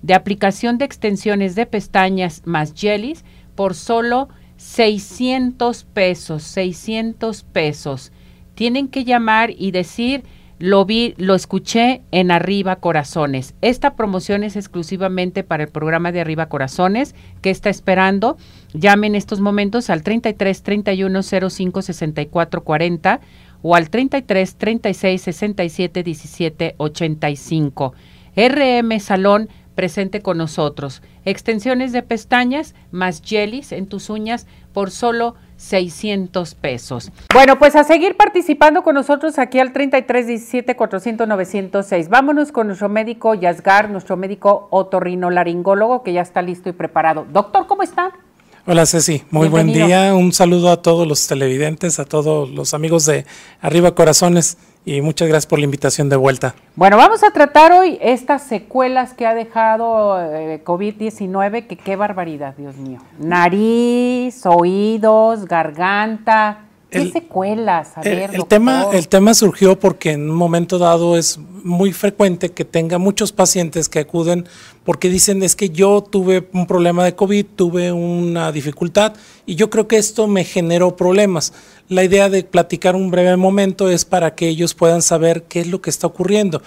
[0.01, 3.25] de aplicación de extensiones de pestañas más jellies
[3.55, 8.11] por solo 600 pesos, 600 pesos.
[8.55, 10.23] Tienen que llamar y decir
[10.61, 13.55] lo vi, lo escuché en Arriba Corazones.
[13.61, 18.37] Esta promoción es exclusivamente para el programa de Arriba Corazones que está esperando.
[18.73, 23.21] Llamen en estos momentos al 33 31 05 64 40
[23.63, 27.93] o al 33 36 67 17 85.
[28.35, 31.01] RM Salón presente con nosotros.
[31.25, 37.11] Extensiones de pestañas más jellies en tus uñas por solo 600 pesos.
[37.31, 42.09] Bueno, pues a seguir participando con nosotros aquí al 3317 400 906.
[42.09, 47.27] Vámonos con nuestro médico Yasgar, nuestro médico otorrinolaringólogo que ya está listo y preparado.
[47.31, 48.11] Doctor, ¿cómo está?
[48.65, 50.15] Hola Ceci, muy buen día.
[50.15, 53.25] Un saludo a todos los televidentes, a todos los amigos de
[53.59, 56.55] Arriba Corazones y muchas gracias por la invitación de vuelta.
[56.75, 62.55] Bueno, vamos a tratar hoy estas secuelas que ha dejado eh, COVID-19, que qué barbaridad,
[62.57, 62.99] Dios mío.
[63.19, 67.97] Nariz, oídos, garganta, ¿Qué secuelas?
[67.97, 72.51] A ver, el, tema, el tema surgió porque en un momento dado es muy frecuente
[72.51, 74.45] que tenga muchos pacientes que acuden
[74.83, 79.13] porque dicen es que yo tuve un problema de COVID, tuve una dificultad
[79.45, 81.53] y yo creo que esto me generó problemas.
[81.87, 85.67] La idea de platicar un breve momento es para que ellos puedan saber qué es
[85.67, 86.61] lo que está ocurriendo.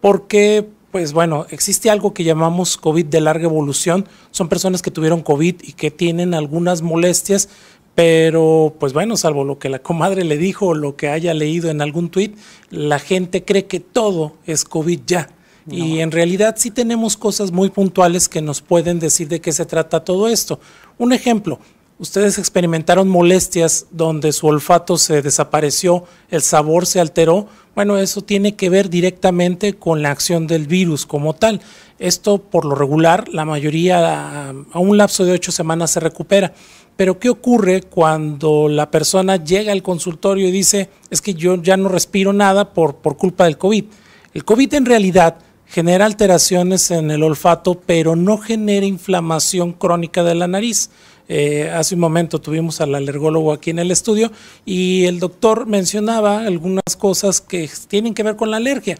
[0.00, 0.66] Porque
[0.96, 4.08] pues bueno, existe algo que llamamos COVID de larga evolución.
[4.30, 7.50] Son personas que tuvieron COVID y que tienen algunas molestias,
[7.96, 11.70] pero pues bueno, salvo lo que la comadre le dijo o lo que haya leído
[11.70, 12.36] en algún tuit,
[12.68, 15.30] la gente cree que todo es COVID ya.
[15.68, 19.64] Y en realidad sí tenemos cosas muy puntuales que nos pueden decir de qué se
[19.64, 20.60] trata todo esto.
[20.98, 21.58] Un ejemplo,
[21.98, 27.48] ustedes experimentaron molestias donde su olfato se desapareció, el sabor se alteró.
[27.74, 31.62] Bueno, eso tiene que ver directamente con la acción del virus como tal.
[31.98, 36.52] Esto por lo regular, la mayoría a un lapso de ocho semanas se recupera.
[36.96, 41.76] Pero ¿qué ocurre cuando la persona llega al consultorio y dice, es que yo ya
[41.76, 43.84] no respiro nada por, por culpa del COVID?
[44.32, 45.36] El COVID en realidad
[45.66, 50.90] genera alteraciones en el olfato, pero no genera inflamación crónica de la nariz.
[51.28, 54.30] Eh, hace un momento tuvimos al alergólogo aquí en el estudio
[54.64, 58.96] y el doctor mencionaba algunas cosas que tienen que ver con la alergia.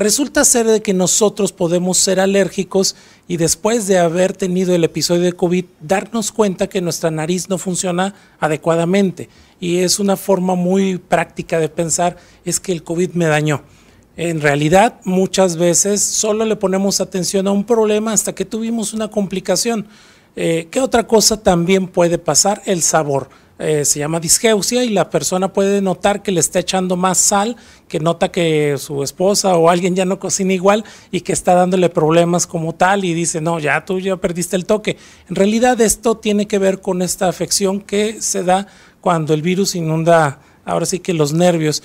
[0.00, 2.96] Resulta ser de que nosotros podemos ser alérgicos
[3.28, 7.58] y después de haber tenido el episodio de COVID darnos cuenta que nuestra nariz no
[7.58, 9.28] funciona adecuadamente.
[9.60, 13.62] Y es una forma muy práctica de pensar, es que el COVID me dañó.
[14.16, 19.08] En realidad, muchas veces solo le ponemos atención a un problema hasta que tuvimos una
[19.08, 19.86] complicación.
[20.34, 22.62] Eh, ¿Qué otra cosa también puede pasar?
[22.64, 23.28] El sabor.
[23.62, 27.56] Eh, se llama disgeusia y la persona puede notar que le está echando más sal,
[27.88, 31.90] que nota que su esposa o alguien ya no cocina igual y que está dándole
[31.90, 34.96] problemas como tal y dice, no, ya tú ya perdiste el toque.
[35.28, 38.66] En realidad esto tiene que ver con esta afección que se da
[39.02, 41.82] cuando el virus inunda, ahora sí que los nervios.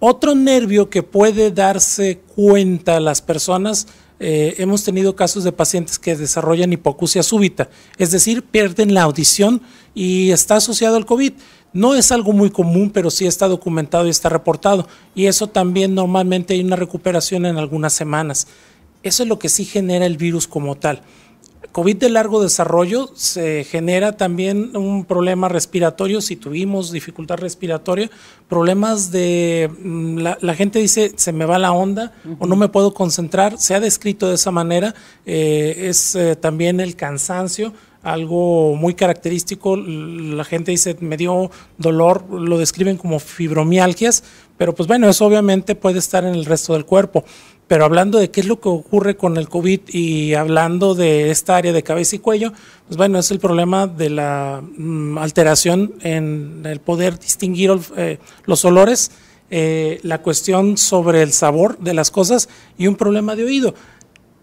[0.00, 3.86] Otro nervio que puede darse cuenta las personas
[4.18, 9.60] eh, hemos tenido casos de pacientes que desarrollan hipoacusia súbita, es decir, pierden la audición
[9.94, 11.32] y está asociado al COVID.
[11.72, 14.88] No es algo muy común, pero sí está documentado y está reportado.
[15.14, 18.46] Y eso también normalmente hay una recuperación en algunas semanas.
[19.02, 21.02] Eso es lo que sí genera el virus como tal.
[21.72, 28.10] COVID de largo desarrollo se genera también un problema respiratorio, si tuvimos dificultad respiratoria,
[28.48, 32.94] problemas de, mm, la, gente dice, se me va la onda o no me puedo
[32.94, 34.94] concentrar, se ha descrito de esa manera,
[35.24, 37.72] eh, es eh, también el cansancio,
[38.06, 44.22] algo muy característico, la gente dice, me dio dolor, lo describen como fibromialgias,
[44.56, 47.24] pero pues bueno, eso obviamente puede estar en el resto del cuerpo.
[47.68, 51.56] Pero hablando de qué es lo que ocurre con el COVID y hablando de esta
[51.56, 52.52] área de cabeza y cuello,
[52.86, 58.64] pues bueno, es el problema de la mm, alteración en el poder distinguir eh, los
[58.64, 59.10] olores,
[59.50, 62.48] eh, la cuestión sobre el sabor de las cosas
[62.78, 63.74] y un problema de oído,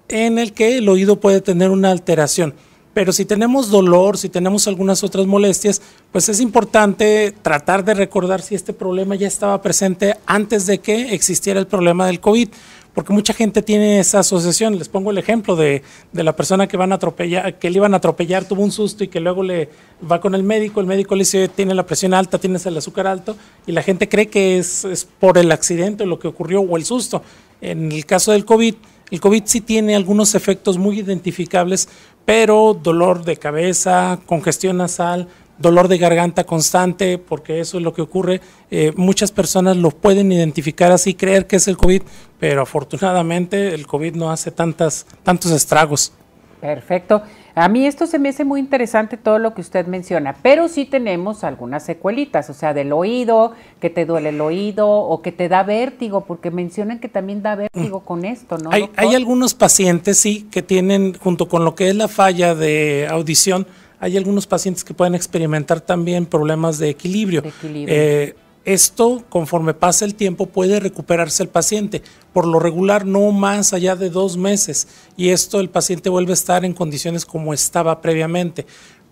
[0.10, 2.54] en el que el oído puede tener una alteración.
[2.94, 8.42] Pero si tenemos dolor, si tenemos algunas otras molestias, pues es importante tratar de recordar
[8.42, 12.50] si este problema ya estaba presente antes de que existiera el problema del COVID
[12.94, 14.78] porque mucha gente tiene esa asociación.
[14.78, 15.82] Les pongo el ejemplo de,
[16.14, 19.08] la persona que van a atropellar, que le iban a atropellar, tuvo un susto y
[19.08, 19.70] que luego le
[20.10, 23.08] va con el médico, el médico le dice tiene la presión alta, tienes el azúcar
[23.08, 23.36] alto,
[23.66, 26.86] y la gente cree que es, es por el accidente, lo que ocurrió o el
[26.86, 27.24] susto.
[27.62, 28.76] En el caso del COVID,
[29.10, 31.88] el COVID sí tiene algunos efectos muy identificables,
[32.26, 35.28] pero dolor de cabeza, congestión nasal,
[35.60, 38.42] dolor de garganta constante, porque eso es lo que ocurre.
[38.72, 42.02] Eh, muchas personas lo pueden identificar así, creer que es el COVID,
[42.44, 46.12] pero afortunadamente el COVID no hace tantas, tantos estragos.
[46.60, 47.22] Perfecto.
[47.56, 50.84] A mí esto se me hace muy interesante todo lo que usted menciona, pero sí
[50.84, 55.48] tenemos algunas secuelitas, o sea, del oído, que te duele el oído o que te
[55.48, 58.72] da vértigo, porque mencionan que también da vértigo con esto, ¿no?
[58.74, 63.08] Hay, hay algunos pacientes, sí, que tienen, junto con lo que es la falla de
[63.10, 63.68] audición,
[64.02, 67.42] hay algunos pacientes que pueden experimentar también problemas de equilibrio.
[67.64, 68.36] Eh,
[68.66, 72.02] esto, conforme pasa el tiempo, puede recuperarse el paciente.
[72.32, 74.88] Por lo regular, no más allá de dos meses.
[75.18, 78.66] Y esto el paciente vuelve a estar en condiciones como estaba previamente.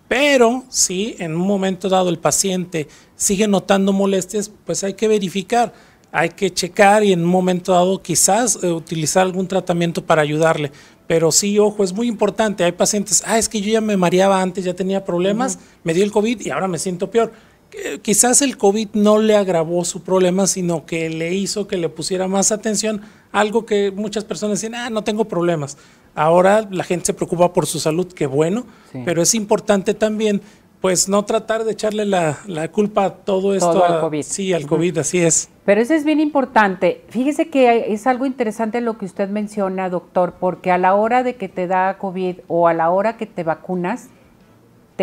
[0.08, 5.72] Pero si en un momento dado el paciente sigue notando molestias, pues hay que verificar,
[6.10, 10.72] hay que checar y en un momento dado quizás eh, utilizar algún tratamiento para ayudarle.
[11.06, 12.64] Pero sí, ojo, es muy importante.
[12.64, 16.04] Hay pacientes, ah, es que yo ya me mareaba antes, ya tenía problemas, me dio
[16.04, 17.32] el COVID y ahora me siento peor.
[18.02, 22.28] Quizás el COVID no le agravó su problema, sino que le hizo que le pusiera
[22.28, 23.02] más atención,
[23.32, 25.78] algo que muchas personas dicen, ah, no tengo problemas.
[26.14, 28.66] Ahora la gente se preocupa por su salud, qué bueno,
[29.04, 30.42] pero es importante también
[30.82, 32.36] pues no tratar de echarle la,
[32.72, 33.84] culpa a todo esto.
[33.84, 34.22] al COVID.
[34.22, 35.48] Sí, al COVID, así es.
[35.64, 37.04] Pero eso es bien importante.
[37.08, 41.36] Fíjese que es algo interesante lo que usted menciona, doctor, porque a la hora de
[41.36, 44.08] que te da COVID o a la hora que te vacunas,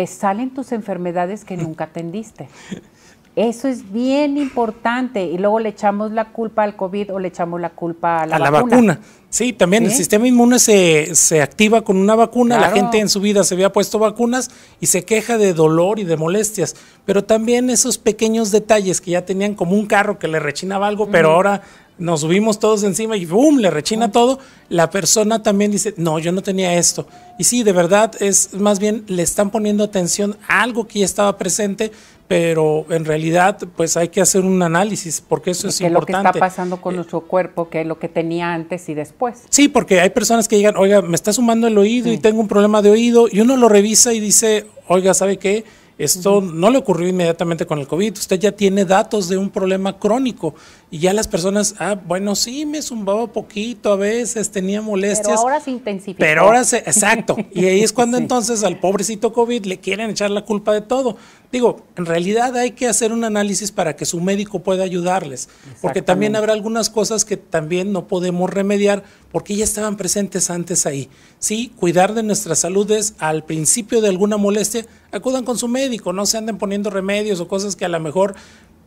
[0.00, 2.48] te salen tus enfermedades que nunca atendiste.
[3.36, 5.24] Eso es bien importante.
[5.24, 8.36] Y luego le echamos la culpa al COVID o le echamos la culpa a la,
[8.36, 8.56] a vacuna.
[8.56, 9.00] la vacuna.
[9.28, 12.58] Sí, también el sistema inmune se, se activa con una vacuna.
[12.58, 16.04] La gente en su vida se había puesto vacunas y se queja de dolor y
[16.04, 16.76] de molestias.
[17.04, 21.10] Pero también esos pequeños detalles que ya tenían como un carro que le rechinaba algo,
[21.10, 21.60] pero ahora
[22.00, 23.58] nos subimos todos encima y ¡boom!
[23.58, 24.38] le rechina todo.
[24.68, 27.06] La persona también dice, no, yo no tenía esto.
[27.38, 31.04] Y sí, de verdad es más bien le están poniendo atención a algo que ya
[31.04, 31.92] estaba presente,
[32.26, 36.00] pero en realidad pues hay que hacer un análisis porque eso es que es lo
[36.00, 36.38] que importante.
[36.38, 39.42] está pasando con nuestro cuerpo, que es lo que tenía antes y después.
[39.50, 42.48] Sí, porque hay personas que digan, oiga, me está sumando el oído y tengo un
[42.48, 45.64] problema de oído, y uno lo revisa y dice, oiga, ¿sabe qué?
[46.00, 49.98] Esto no le ocurrió inmediatamente con el COVID, usted ya tiene datos de un problema
[49.98, 50.54] crónico
[50.92, 55.28] y ya las personas, ah, bueno, sí, me zumbaba poquito a veces, tenía molestias.
[55.28, 56.18] Pero ahora se intensificó.
[56.18, 57.36] Pero ahora se, exacto.
[57.52, 61.16] Y ahí es cuando entonces al pobrecito COVID le quieren echar la culpa de todo.
[61.52, 65.48] Digo, en realidad hay que hacer un análisis para que su médico pueda ayudarles,
[65.80, 70.86] porque también habrá algunas cosas que también no podemos remediar porque ya estaban presentes antes
[70.86, 71.08] ahí.
[71.40, 76.12] Sí, cuidar de nuestra salud es al principio de alguna molestia, acudan con su médico,
[76.12, 78.36] no se anden poniendo remedios o cosas que a lo mejor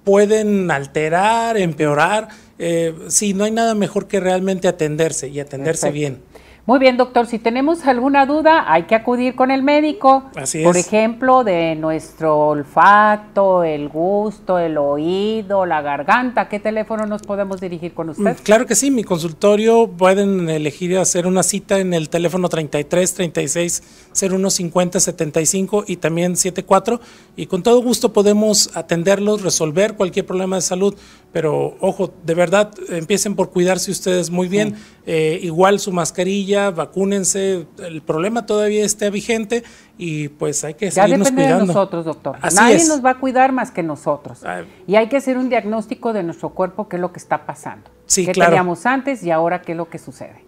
[0.04, 2.30] pueden alterar, empeorar.
[2.60, 5.94] Eh, sí, no hay nada mejor que realmente atenderse y atenderse Perfecto.
[5.94, 6.43] bien.
[6.66, 7.28] Muy bien, doctor.
[7.28, 10.24] Si tenemos alguna duda, hay que acudir con el médico.
[10.34, 10.88] Así Por es.
[10.88, 16.48] ejemplo, de nuestro olfato, el gusto, el oído, la garganta.
[16.48, 18.24] ¿Qué teléfono nos podemos dirigir con usted?
[18.40, 23.14] Mm, Claro que sí, mi consultorio pueden elegir hacer una cita en el teléfono 33
[23.14, 23.84] 36
[24.22, 27.02] 01 50 75 y también 74
[27.36, 30.96] y con todo gusto podemos atenderlos, resolver cualquier problema de salud,
[31.34, 34.76] pero ojo, de verdad empiecen por cuidarse ustedes muy bien,
[35.06, 39.64] Eh, igual su mascarilla, vacúnense, el problema todavía está vigente
[39.98, 41.74] y pues hay que Ya seguirnos depende de cuidando.
[41.74, 42.38] nosotros, doctor.
[42.42, 42.88] Así Nadie es.
[42.88, 44.40] nos va a cuidar más que nosotros.
[44.46, 44.62] Ah.
[44.88, 47.90] Y hay que hacer un diagnóstico de nuestro cuerpo, qué es lo que está pasando.
[48.06, 48.52] Sí, ¿Qué claro.
[48.52, 50.46] teníamos antes y ahora qué es lo que sucede?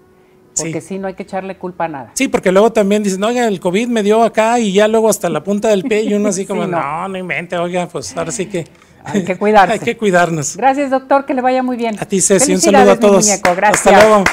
[0.53, 0.63] Sí.
[0.63, 2.11] Porque si no hay que echarle culpa a nada.
[2.13, 5.27] Sí, porque luego también dicen, oiga, el COVID me dio acá y ya luego hasta
[5.29, 6.79] la punta del pie y uno así como, Sí, no.
[6.79, 8.65] no, no invente, oiga, pues ahora sí que
[9.05, 9.73] Hay que cuidarse.
[9.73, 10.57] hay que cuidarnos.
[10.57, 11.95] Gracias, doctor, que le vaya muy bien.
[11.99, 13.25] A ti, Ceci, un saludo a todos.
[13.25, 13.87] muñeco, gracias.
[13.87, 14.23] Hasta luego.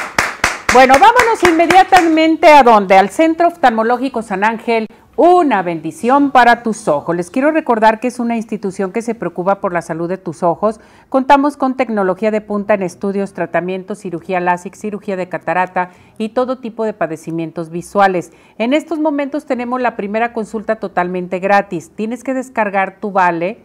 [0.72, 2.96] Bueno, vámonos inmediatamente a donde?
[2.96, 4.86] Al Centro Oftalmológico San Ángel.
[5.14, 7.14] Una bendición para tus ojos.
[7.14, 10.42] Les quiero recordar que es una institución que se preocupa por la salud de tus
[10.42, 10.80] ojos.
[11.10, 16.56] Contamos con tecnología de punta en estudios, tratamientos, cirugía láser, cirugía de catarata y todo
[16.60, 18.32] tipo de padecimientos visuales.
[18.56, 21.90] En estos momentos tenemos la primera consulta totalmente gratis.
[21.94, 23.58] Tienes que descargar tu vale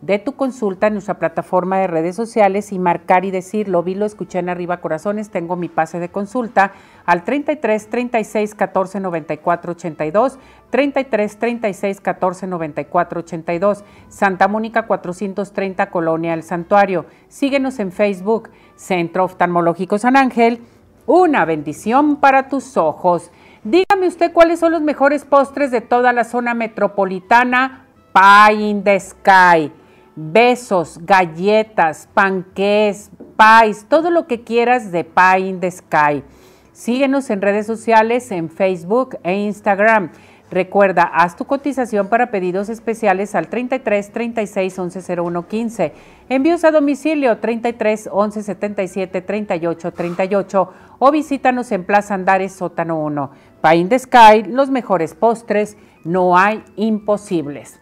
[0.00, 3.94] de tu consulta en nuestra plataforma de redes sociales y marcar y decir, lo vi,
[3.94, 6.72] lo escuché en arriba corazones, tengo mi pase de consulta
[7.06, 10.38] al 33 36 14 94 82,
[10.70, 17.06] 33 36 14 94 82, Santa Mónica 430 Colonia El Santuario.
[17.28, 20.60] Síguenos en Facebook, Centro Oftalmológico San Ángel,
[21.06, 23.30] una bendición para tus ojos.
[23.64, 27.86] Dígame usted cuáles son los mejores postres de toda la zona metropolitana.
[28.12, 29.70] Pie in the Sky.
[30.18, 36.24] Besos, galletas, panqués, pies, todo lo que quieras de Pie in the Sky.
[36.72, 40.10] Síguenos en redes sociales, en Facebook e Instagram.
[40.50, 45.92] Recuerda, haz tu cotización para pedidos especiales al 33 36 11 01 15.
[46.30, 53.30] Envíos a domicilio 33 11 77 38 38 o visítanos en Plaza Andares Sótano 1.
[53.60, 57.80] Pie in the Sky, los mejores postres, no hay imposibles.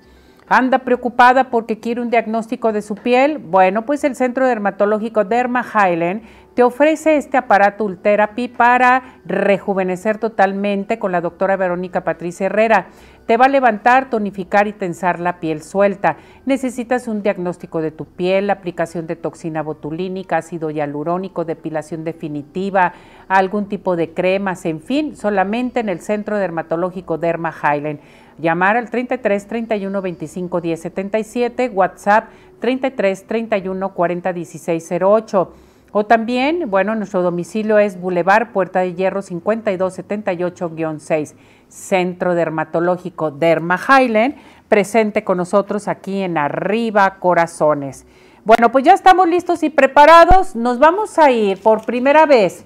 [0.48, 3.38] ¿Anda preocupada porque quiere un diagnóstico de su piel?
[3.38, 6.22] Bueno, pues el Centro Dermatológico Derma Highland
[6.52, 12.88] te ofrece este aparato Ultherapy para rejuvenecer totalmente con la doctora Verónica Patricia Herrera.
[13.26, 16.18] Te va a levantar, tonificar y tensar la piel suelta.
[16.44, 22.92] Necesitas un diagnóstico de tu piel, aplicación de toxina botulínica, ácido hialurónico, depilación definitiva,
[23.28, 27.98] algún tipo de cremas, en fin, solamente en el Centro Dermatológico Derma Highland.
[28.38, 32.28] Llamar al 33 31 25 10 77, WhatsApp
[32.60, 35.52] 33 31 40 16 08.
[35.96, 41.34] O también, bueno, nuestro domicilio es Boulevard Puerta de Hierro 5278-6,
[41.68, 44.34] Centro Dermatológico Derma Highland,
[44.68, 48.06] presente con nosotros aquí en Arriba Corazones.
[48.44, 50.56] Bueno, pues ya estamos listos y preparados.
[50.56, 52.64] Nos vamos a ir por primera vez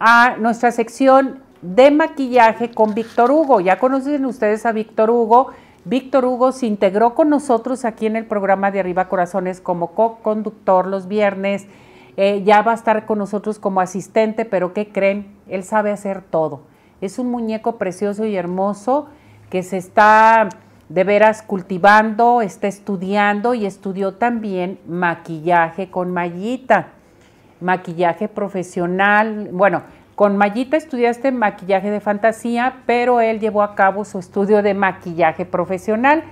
[0.00, 3.60] a nuestra sección de maquillaje con Víctor Hugo.
[3.60, 5.48] Ya conocen ustedes a Víctor Hugo.
[5.84, 10.86] Víctor Hugo se integró con nosotros aquí en el programa de Arriba Corazones como co-conductor
[10.86, 11.66] los viernes.
[12.16, 15.36] Eh, ya va a estar con nosotros como asistente, pero ¿qué creen?
[15.48, 16.62] Él sabe hacer todo.
[17.00, 19.06] Es un muñeco precioso y hermoso
[19.48, 20.48] que se está
[20.88, 26.88] de veras cultivando, está estudiando y estudió también maquillaje con mallita,
[27.60, 29.48] maquillaje profesional.
[29.52, 29.82] Bueno,
[30.20, 35.46] con mallita estudiaste maquillaje de fantasía, pero él llevó a cabo su estudio de maquillaje
[35.46, 36.24] profesional.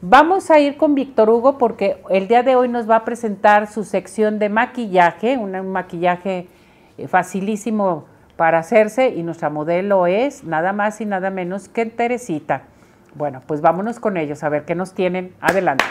[0.00, 3.68] Vamos a ir con Víctor Hugo porque el día de hoy nos va a presentar
[3.68, 6.48] su sección de maquillaje, un maquillaje
[6.98, 12.64] eh, facilísimo para hacerse y nuestra modelo es nada más y nada menos que Teresita.
[13.14, 15.32] Bueno, pues vámonos con ellos a ver qué nos tienen.
[15.40, 15.84] Adelante.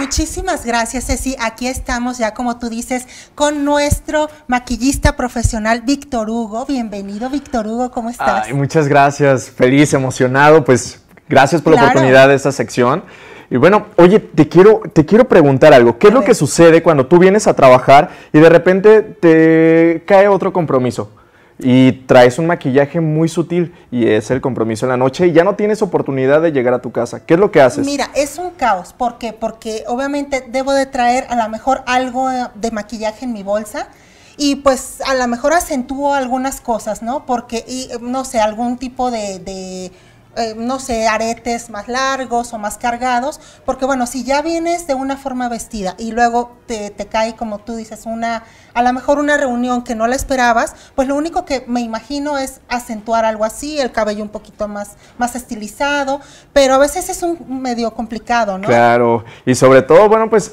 [0.00, 1.36] Muchísimas gracias, Ceci.
[1.38, 6.66] Aquí estamos ya, como tú dices, con nuestro maquillista profesional, Víctor Hugo.
[6.66, 8.46] Bienvenido, Víctor Hugo, ¿cómo estás?
[8.46, 11.00] Ay, muchas gracias, feliz, emocionado, pues
[11.30, 13.04] Gracias por la oportunidad de esta sección.
[13.50, 15.96] Y bueno, oye, te quiero, te quiero preguntar algo.
[15.96, 20.26] ¿Qué es lo que sucede cuando tú vienes a trabajar y de repente te cae
[20.26, 21.12] otro compromiso?
[21.62, 25.44] Y traes un maquillaje muy sutil y es el compromiso en la noche y ya
[25.44, 27.24] no tienes oportunidad de llegar a tu casa.
[27.24, 27.86] ¿Qué es lo que haces?
[27.86, 28.92] Mira, es un caos.
[28.92, 29.32] ¿Por qué?
[29.32, 33.88] Porque obviamente debo de traer a lo mejor algo de maquillaje en mi bolsa
[34.36, 37.26] y pues a lo mejor acentúo algunas cosas, ¿no?
[37.26, 39.92] Porque, y, no sé, algún tipo de
[40.36, 44.94] eh, no sé, aretes más largos o más cargados, porque bueno, si ya vienes de
[44.94, 49.36] una forma vestida y luego te, cae, como tú dices, una, a lo mejor una
[49.36, 53.80] reunión que no la esperabas, pues lo único que me imagino es acentuar algo así,
[53.80, 56.20] el cabello un poquito más, más estilizado,
[56.52, 58.68] pero a veces es un medio complicado, ¿no?
[58.68, 60.52] Claro, y sobre todo, bueno, pues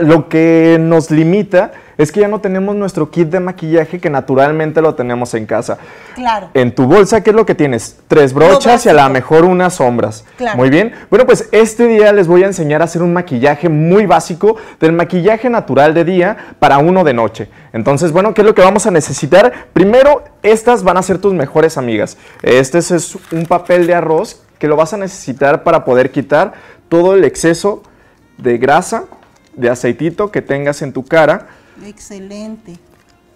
[0.00, 4.80] lo que nos limita es que ya no tenemos nuestro kit de maquillaje que naturalmente
[4.80, 5.78] lo tenemos en casa.
[6.14, 6.50] Claro.
[6.54, 7.98] En tu bolsa, ¿qué es lo que tienes?
[8.06, 10.24] Tres brochas y a lo mejor unas sombras.
[10.36, 10.56] Claro.
[10.56, 10.92] Muy bien.
[11.10, 14.92] Bueno, pues este día les voy a enseñar a hacer un maquillaje muy básico del
[14.92, 17.48] maquillaje natural de día para uno de noche.
[17.72, 19.52] Entonces, bueno, ¿qué es lo que vamos a necesitar?
[19.72, 22.16] Primero, estas van a ser tus mejores amigas.
[22.42, 26.52] Este es un papel de arroz que lo vas a necesitar para poder quitar
[26.88, 27.82] todo el exceso
[28.38, 29.04] de grasa,
[29.58, 31.48] de aceitito que tengas en tu cara
[31.86, 32.76] Excelente.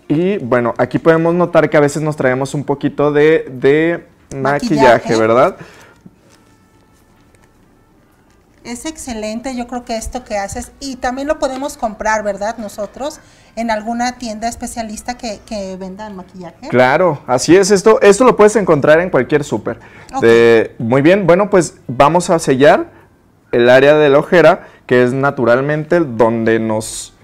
[0.09, 4.05] Y bueno, aquí podemos notar que a veces nos traemos un poquito de,
[4.35, 5.57] maquillaje, ¿verdad?
[8.65, 12.59] Es excelente, yo creo que esto que haces, y también lo podemos comprar, ¿verdad?
[12.59, 13.19] Nosotros,
[13.57, 16.69] en alguna tienda especialista que, que vendan maquillaje.
[16.69, 19.81] Claro, así es, esto, esto lo puedes encontrar en cualquier súper.
[20.79, 22.91] Muy bien, bueno, pues vamos a sellar
[23.51, 27.15] el área de la ojera, que es naturalmente donde nos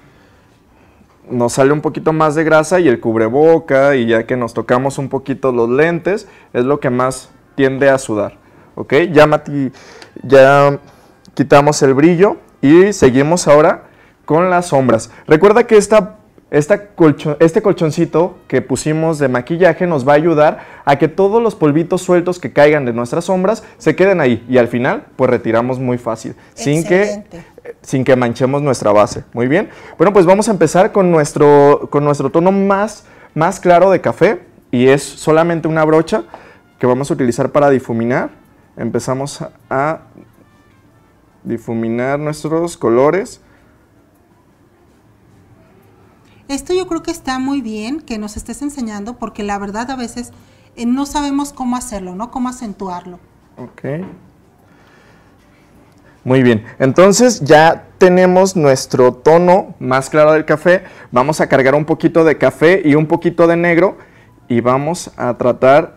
[1.30, 4.98] nos sale un poquito más de grasa y el cubreboca y ya que nos tocamos
[4.98, 8.38] un poquito los lentes es lo que más tiende a sudar.
[8.74, 8.94] ¿Ok?
[9.12, 9.42] Ya,
[10.22, 10.78] ya
[11.34, 13.84] quitamos el brillo y seguimos ahora
[14.24, 15.10] con las sombras.
[15.26, 16.17] Recuerda que esta
[16.50, 22.00] este colchoncito que pusimos de maquillaje nos va a ayudar a que todos los polvitos
[22.00, 25.98] sueltos que caigan de nuestras sombras se queden ahí y al final pues retiramos muy
[25.98, 27.22] fácil sin que,
[27.82, 29.24] sin que manchemos nuestra base.
[29.34, 29.68] Muy bien.
[29.98, 33.04] Bueno pues vamos a empezar con nuestro, con nuestro tono más,
[33.34, 36.22] más claro de café y es solamente una brocha
[36.78, 38.30] que vamos a utilizar para difuminar.
[38.78, 40.00] Empezamos a
[41.42, 43.42] difuminar nuestros colores
[46.48, 49.96] Esto yo creo que está muy bien que nos estés enseñando porque la verdad a
[49.96, 50.32] veces
[50.76, 52.30] eh, no sabemos cómo hacerlo, ¿no?
[52.30, 53.18] Cómo acentuarlo.
[53.56, 53.84] Ok.
[56.24, 60.84] Muy bien, entonces ya tenemos nuestro tono más claro del café.
[61.10, 63.96] Vamos a cargar un poquito de café y un poquito de negro
[64.48, 65.96] y vamos a tratar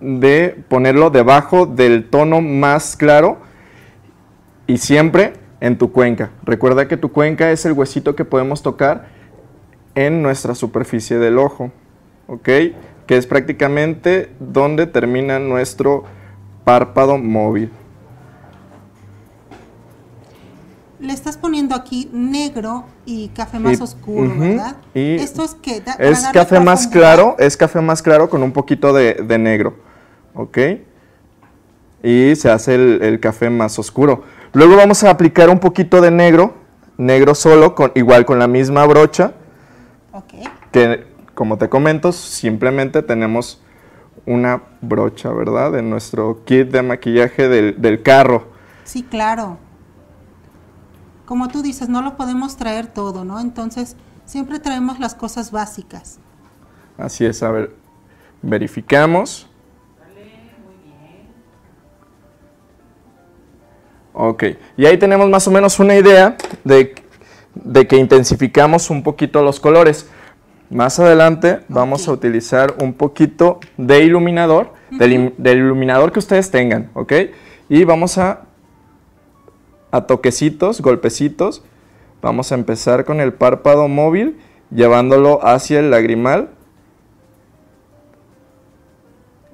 [0.00, 3.38] de ponerlo debajo del tono más claro
[4.66, 6.32] y siempre en tu cuenca.
[6.42, 9.06] Recuerda que tu cuenca es el huesito que podemos tocar
[9.94, 11.70] en nuestra superficie del ojo,
[12.26, 12.48] ¿ok?
[13.06, 16.02] Que es prácticamente donde termina nuestro
[16.64, 17.70] párpado móvil.
[20.98, 24.76] Le estás poniendo aquí negro y café más oscuro, ¿verdad?
[24.94, 29.38] Esto es que es café más claro, es café más claro con un poquito de,
[29.38, 29.76] negro,
[30.34, 30.58] ¿ok?
[32.02, 34.24] Y se hace el café más oscuro.
[34.54, 36.54] Luego vamos a aplicar un poquito de negro,
[36.98, 39.32] negro solo, con, igual con la misma brocha.
[40.70, 43.62] Que, como te comento, simplemente tenemos
[44.26, 45.78] una brocha, ¿verdad?
[45.78, 48.48] En nuestro kit de maquillaje del, del carro.
[48.84, 49.58] Sí, claro.
[51.24, 53.40] Como tú dices, no lo podemos traer todo, ¿no?
[53.40, 56.18] Entonces, siempre traemos las cosas básicas.
[56.98, 57.74] Así es, a ver,
[58.42, 59.48] verificamos.
[64.14, 64.44] Ok,
[64.76, 66.94] y ahí tenemos más o menos una idea de,
[67.88, 70.08] que intensificamos un poquito los colores.
[70.68, 76.90] Más adelante vamos a utilizar un poquito de iluminador del, del iluminador que ustedes tengan,
[76.94, 77.12] ¿ok?
[77.70, 78.42] Y vamos a,
[79.90, 81.62] a toquecitos, golpecitos,
[82.20, 84.38] vamos a empezar con el párpado móvil,
[84.70, 86.50] llevándolo hacia el lagrimal.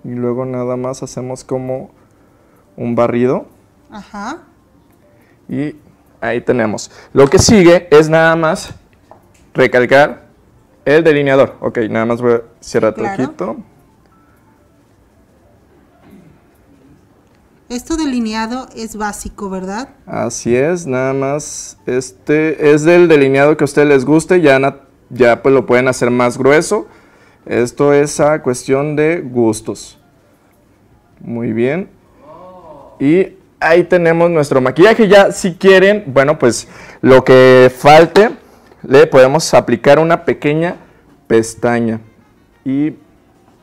[0.03, 1.91] Y luego nada más hacemos como
[2.77, 3.47] un barrido.
[3.91, 4.48] Ajá.
[5.49, 5.77] Y
[6.21, 6.91] ahí tenemos.
[7.13, 8.75] Lo que sigue es nada más
[9.55, 10.27] recalcar
[10.85, 11.57] el delineador.
[11.61, 13.23] Ok, nada más voy a cerrar Claro.
[13.25, 13.57] ojito.
[17.69, 19.91] Esto delineado es básico, ¿verdad?
[20.07, 21.79] Así es, nada más.
[21.85, 24.59] Este es del delineado que a ustedes les guste, ya,
[25.11, 26.87] ya pues lo pueden hacer más grueso.
[27.45, 29.99] Esto es a cuestión de gustos.
[31.21, 31.91] Muy bien.
[33.01, 35.09] Y ahí tenemos nuestro maquillaje.
[35.09, 36.69] Ya si quieren, bueno, pues
[37.01, 38.31] lo que falte,
[38.83, 40.77] le podemos aplicar una pequeña
[41.27, 42.01] pestaña.
[42.65, 42.95] Y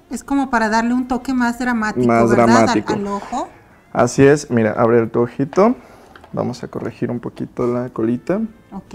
[0.10, 2.46] Es como para darle un toque más dramático, Más ¿verdad?
[2.50, 2.94] Al- dramático.
[2.94, 3.50] Al, ojo.
[3.94, 5.76] así es, mira, abre tu ojito.
[6.34, 8.42] Vamos a corregir un poquito la colita.
[8.72, 8.94] Ok.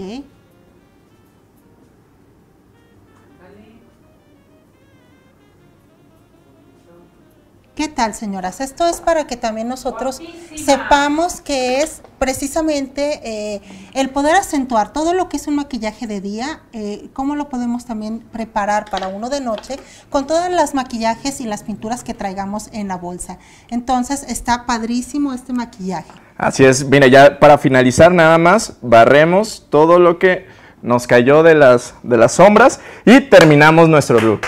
[7.81, 8.61] ¿Qué tal, señoras?
[8.61, 10.21] Esto es para que también nosotros
[10.55, 13.61] sepamos que es precisamente eh,
[13.95, 17.85] el poder acentuar todo lo que es un maquillaje de día, eh, cómo lo podemos
[17.85, 19.79] también preparar para uno de noche
[20.11, 23.39] con todas las maquillajes y las pinturas que traigamos en la bolsa.
[23.71, 26.11] Entonces está padrísimo este maquillaje.
[26.37, 30.45] Así es, mira, ya para finalizar nada más, barremos todo lo que
[30.83, 34.41] nos cayó de las, de las sombras y terminamos nuestro look.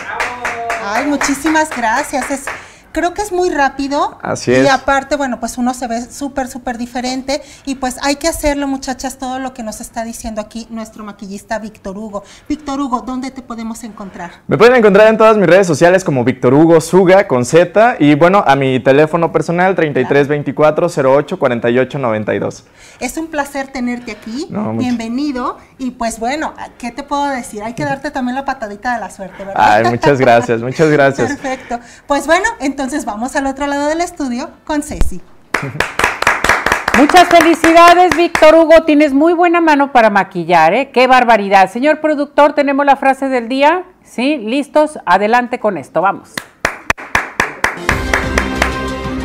[0.86, 2.30] Ay, muchísimas gracias.
[2.30, 2.46] Es,
[2.94, 4.18] creo que es muy rápido.
[4.22, 4.70] Así Y es.
[4.70, 7.42] aparte, bueno, pues uno se ve súper, súper diferente.
[7.66, 11.60] Y pues hay que hacerlo, muchachas, todo lo que nos está diciendo aquí nuestro maquillista
[11.60, 12.24] Víctor Hugo.
[12.48, 14.32] Víctor Hugo, ¿dónde te podemos encontrar?
[14.48, 18.16] Me pueden encontrar en todas mis redes sociales como Víctor Hugo Suga con Z y
[18.16, 20.88] bueno, a mi teléfono personal 3324
[21.18, 22.64] 08 48 92.
[23.00, 24.48] Es un placer tenerte aquí.
[24.50, 25.58] No, Bienvenido.
[25.80, 27.64] Y pues bueno, ¿qué te puedo decir?
[27.64, 29.54] Hay que darte también la patadita de la suerte, ¿verdad?
[29.58, 31.30] Ay, muchas gracias, muchas gracias.
[31.30, 31.80] Perfecto.
[32.08, 35.22] Pues bueno, entonces vamos al otro lado del estudio con Ceci.
[36.98, 38.84] Muchas felicidades, Víctor Hugo.
[38.84, 40.92] Tienes muy buena mano para maquillar, ¿eh?
[40.92, 41.72] Qué barbaridad.
[41.72, 43.86] Señor productor, tenemos la frase del día.
[44.04, 44.38] ¿Sí?
[44.38, 45.00] ¿Listos?
[45.06, 46.02] Adelante con esto.
[46.02, 46.34] Vamos.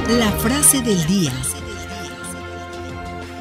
[0.09, 1.33] La frase del día.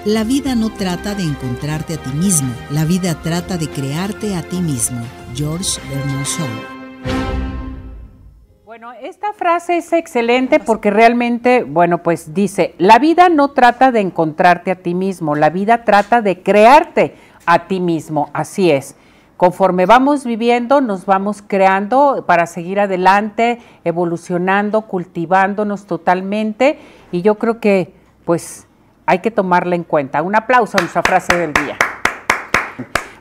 [0.04, 4.42] La vida no trata de encontrarte a ti mismo, la vida trata de crearte a
[4.42, 5.02] ti mismo.
[5.36, 6.77] George Bernard Shaw.
[8.80, 14.02] Bueno, esta frase es excelente porque realmente, bueno, pues dice, la vida no trata de
[14.02, 17.16] encontrarte a ti mismo, la vida trata de crearte
[17.48, 18.96] a ti mismo, así es.
[19.36, 26.78] Conforme vamos viviendo, nos vamos creando para seguir adelante, evolucionando, cultivándonos totalmente
[27.12, 27.96] y yo creo que
[28.26, 28.68] pues
[29.08, 30.22] hay que tomarla en cuenta.
[30.22, 31.80] Un aplauso a nuestra frase del día.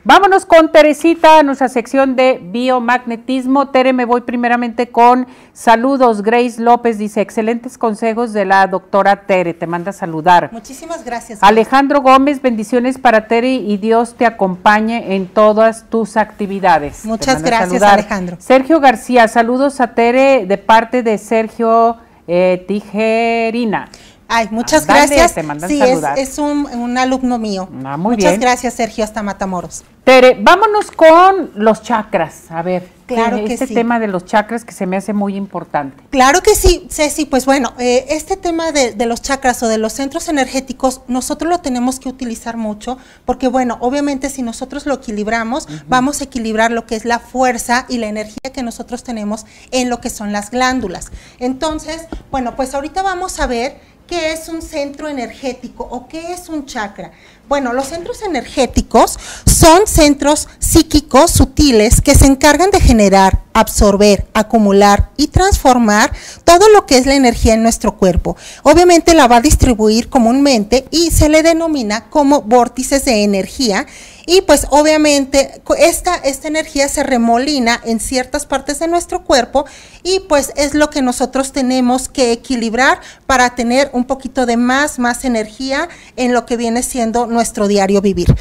[0.07, 3.67] Vámonos con Teresita, a nuestra sección de biomagnetismo.
[3.71, 6.21] Tere, me voy primeramente con saludos.
[6.23, 10.49] Grace López dice, excelentes consejos de la doctora Tere, te manda a saludar.
[10.53, 11.39] Muchísimas gracias.
[11.43, 17.03] Alejandro Gómez, bendiciones para Tere y Dios te acompañe en todas tus actividades.
[17.03, 17.83] Muchas gracias.
[17.83, 18.37] Alejandro.
[18.39, 21.97] Sergio García, saludos a Tere de parte de Sergio
[22.29, 23.89] eh, Tijerina.
[24.27, 25.33] Ay, muchas Ándale, gracias.
[25.35, 26.19] te mandan sí, es, saludar.
[26.19, 27.69] es un, un alumno mío.
[27.85, 28.41] Ah, muy muchas bien.
[28.41, 29.83] gracias, Sergio, hasta Matamoros.
[30.03, 32.43] Tere, vámonos con los chakras.
[32.49, 33.73] A ver, Claro que este sí.
[33.73, 36.03] tema de los chakras que se me hace muy importante.
[36.09, 37.25] Claro que sí, Ceci.
[37.25, 41.49] Pues bueno, eh, este tema de, de los chakras o de los centros energéticos, nosotros
[41.49, 46.71] lo tenemos que utilizar mucho, porque bueno, obviamente si nosotros lo equilibramos, vamos a equilibrar
[46.71, 50.33] lo que es la fuerza y la energía que nosotros tenemos en lo que son
[50.33, 51.11] las glándulas.
[51.39, 56.49] Entonces, bueno, pues ahorita vamos a ver qué es un centro energético o qué es
[56.49, 57.11] un chakra.
[57.47, 65.09] Bueno, los centros energéticos son centros psíquicos sutiles que se encargan de generar, absorber, acumular
[65.17, 66.11] y transformar
[66.43, 68.37] todo lo que es la energía en nuestro cuerpo.
[68.63, 73.87] Obviamente la va a distribuir comúnmente y se le denomina como vórtices de energía
[74.29, 79.65] y pues obviamente esta, esta energía se remolina en ciertas partes de nuestro cuerpo
[80.03, 84.99] y pues es lo que nosotros tenemos que equilibrar para tener un poquito de más,
[84.99, 88.35] más energía en lo que viene siendo nuestro diario vivir.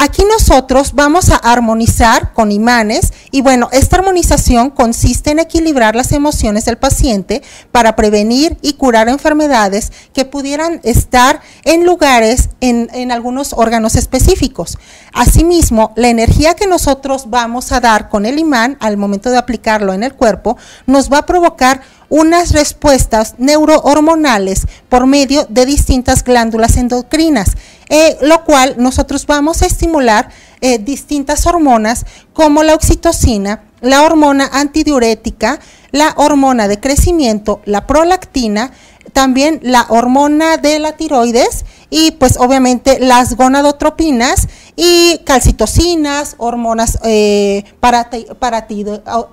[0.00, 6.12] Aquí nosotros vamos a armonizar con imanes y bueno, esta armonización consiste en equilibrar las
[6.12, 7.42] emociones del paciente
[7.72, 14.78] para prevenir y curar enfermedades que pudieran estar en lugares, en, en algunos órganos específicos.
[15.12, 19.92] Asimismo, la energía que nosotros vamos a dar con el imán al momento de aplicarlo
[19.94, 20.56] en el cuerpo
[20.86, 27.56] nos va a provocar unas respuestas neurohormonales por medio de distintas glándulas endocrinas,
[27.88, 34.48] eh, lo cual nosotros vamos a estimular eh, distintas hormonas como la oxitocina, la hormona
[34.52, 35.60] antidiurética,
[35.92, 38.72] la hormona de crecimiento, la prolactina,
[39.12, 44.48] también la hormona de la tiroides y pues obviamente las gonadotropinas
[44.80, 47.64] y calcitocinas, hormonas eh,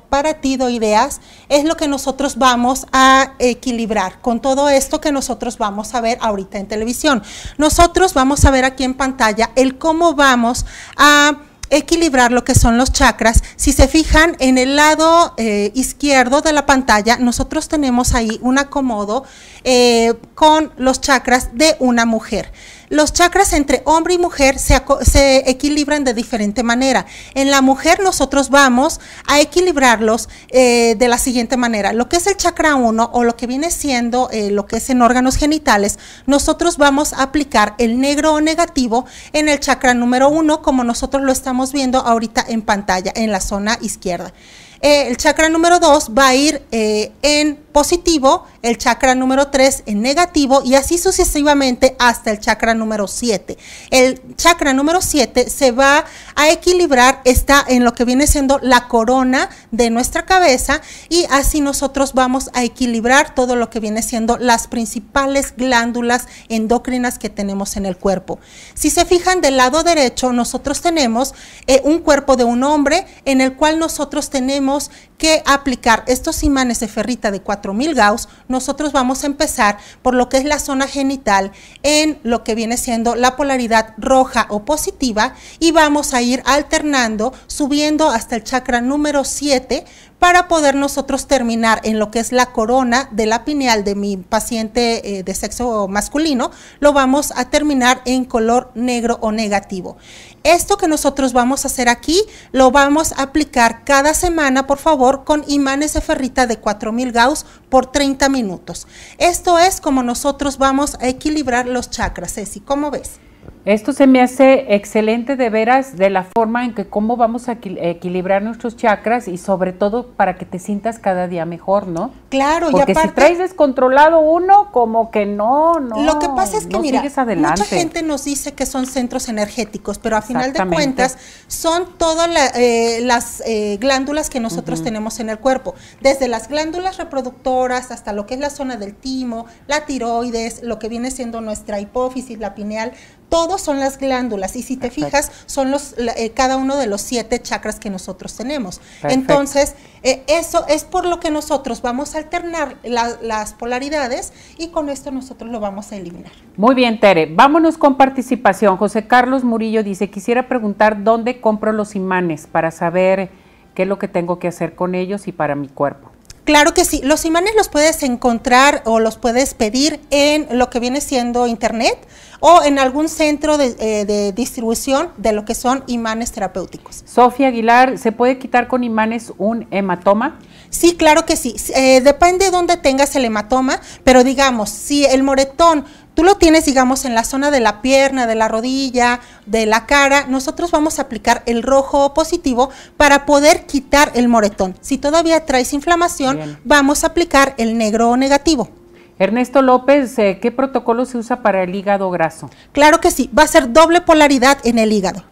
[0.10, 6.02] paratidoideas, es lo que nosotros vamos a equilibrar con todo esto que nosotros vamos a
[6.02, 7.22] ver ahorita en televisión.
[7.60, 10.66] Nosotros vamos a ver aquí en pantalla el cómo vamos
[10.98, 11.34] a
[11.70, 13.44] equilibrar lo que son los chakras.
[13.56, 18.58] Si se fijan en el lado eh, izquierdo de la pantalla, nosotros tenemos ahí un
[18.58, 19.26] acomodo
[19.64, 22.52] eh, con los chakras de una mujer
[22.96, 27.06] los chakras entre hombre y mujer se, equilibran de diferente manera.
[27.34, 31.94] En la mujer nosotros vamos a equilibrarlos eh, de la siguiente manera.
[31.94, 34.90] Lo que es el chakra 1 o lo que viene siendo eh, lo que es
[34.90, 40.30] en órganos genitales, nosotros vamos a aplicar el negro o negativo en el chakra número
[40.30, 44.34] 1 como nosotros lo estamos viendo ahorita en pantalla, en la zona izquierda.
[44.82, 50.02] Eh, el chakra número 2 va a ir en positivo, el chakra número 3 en
[50.02, 53.58] negativo y así sucesivamente hasta el chakra número 7.
[53.92, 58.88] El chakra número 7 se va a equilibrar, está en lo que viene siendo la
[58.88, 64.38] corona de nuestra cabeza y así nosotros vamos a equilibrar todo lo que viene siendo
[64.38, 68.40] las principales glándulas endocrinas que tenemos en el cuerpo.
[68.74, 71.34] Si se fijan del lado derecho, nosotros tenemos
[71.68, 76.80] eh, un cuerpo de un hombre en el cual nosotros tenemos que aplicar estos imanes
[76.80, 80.88] de ferrita de 4000 Gauss, nosotros vamos a empezar por lo que es la zona
[80.88, 81.52] genital
[81.84, 87.34] en lo que viene siendo la polaridad roja o positiva y vamos a ir alternando,
[87.48, 89.86] subiendo hasta el chakra número 7
[90.26, 94.18] para poder nosotros terminar en lo que es la corona de la pineal de mi
[94.18, 96.50] paciente eh, de sexo masculino,
[96.80, 99.98] lo vamos a terminar en color negro o negativo.
[100.44, 105.26] Esto que nosotros vamos a hacer aquí lo vamos a aplicar cada semana, por favor,
[105.26, 108.88] con imanes de ferrita de 4000 Gauss por 30 minutos.
[109.20, 113.20] Esto es como nosotros vamos a equilibrar los chakras, Ceci, ¿cómo ves?
[113.66, 117.54] Esto se me hace excelente de veras de la forma en que cómo vamos a
[117.64, 122.12] equilibrar nuestros chakras y sobre todo para que te sientas cada día mejor, ¿no?
[122.30, 126.04] Claro, Porque y aparte, si traes descontrolado uno, como que no, no.
[126.04, 130.16] Lo que pasa es que mira, mucha gente nos dice que son centros energéticos, pero
[130.16, 131.18] a final de cuentas
[131.48, 136.98] son todas eh, las eh, glándulas que nosotros tenemos en el cuerpo, desde las glándulas
[136.98, 141.42] reproductoras hasta lo que es la zona del timo, la tiroides, lo que viene siendo
[141.42, 142.92] nuestra hipófisis, la pineal,
[143.30, 147.02] todos son las glándulas y si te fijas son los eh, cada uno de los
[147.02, 148.82] siete chakras que nosotros tenemos.
[149.04, 154.90] Entonces eh, eso es por lo que nosotros vamos a alternar las polaridades y con
[154.90, 156.32] esto nosotros lo vamos a eliminar.
[156.58, 157.26] Muy bien, Tere.
[157.26, 158.78] Vámonos con participación.
[158.78, 163.30] José Carlos Murillo dice, quisiera preguntar dónde compro los imanes para saber
[163.74, 166.15] qué es lo que tengo que hacer con ellos y para mi cuerpo.
[166.46, 170.80] Claro que sí, los imanes los puedes encontrar o los puedes pedir en lo que
[170.80, 171.98] viene siendo internet
[172.40, 177.04] o en algún centro de, eh, distribución de lo que son imanes terapéuticos.
[177.08, 180.38] Sofía Aguilar, ¿se puede quitar con imanes un hematoma?
[180.70, 181.56] Sí, claro que sí.
[181.76, 185.86] Eh, depende de dónde tengas el hematoma, pero digamos, si el moretón
[186.16, 189.86] tú lo tienes, digamos, en la zona de la pierna, de la rodilla, de la
[189.86, 194.76] cara, nosotros vamos a aplicar el rojo positivo para poder quitar el moretón.
[194.82, 198.70] Si todavía traes inflamación, vamos a aplicar el negro negativo.
[199.18, 202.50] Ernesto López, eh, ¿qué protocolo se usa para el hígado graso?
[202.74, 205.24] Claro que sí, va a ser doble polaridad en el hígado.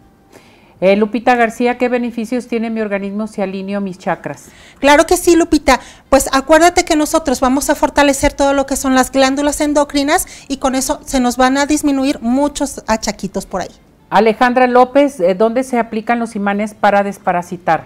[0.85, 4.47] Eh, Lupita García, ¿qué beneficios tiene mi organismo si alineo mis chakras?
[4.79, 5.79] Claro que sí, Lupita.
[6.09, 10.57] Pues acuérdate que nosotros vamos a fortalecer todo lo que son las glándulas endocrinas y
[10.57, 13.69] con eso se nos van a disminuir muchos achaquitos por ahí.
[14.09, 17.85] Alejandra López, eh, ¿dónde se aplican los imanes para desparasitar?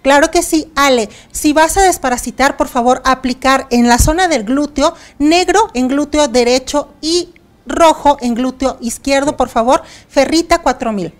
[0.00, 1.10] Claro que sí, Ale.
[1.30, 6.28] Si vas a desparasitar, por favor, aplicar en la zona del glúteo, negro en glúteo
[6.28, 7.28] derecho y
[7.66, 11.12] rojo en glúteo izquierdo, por favor, ferrita 4000.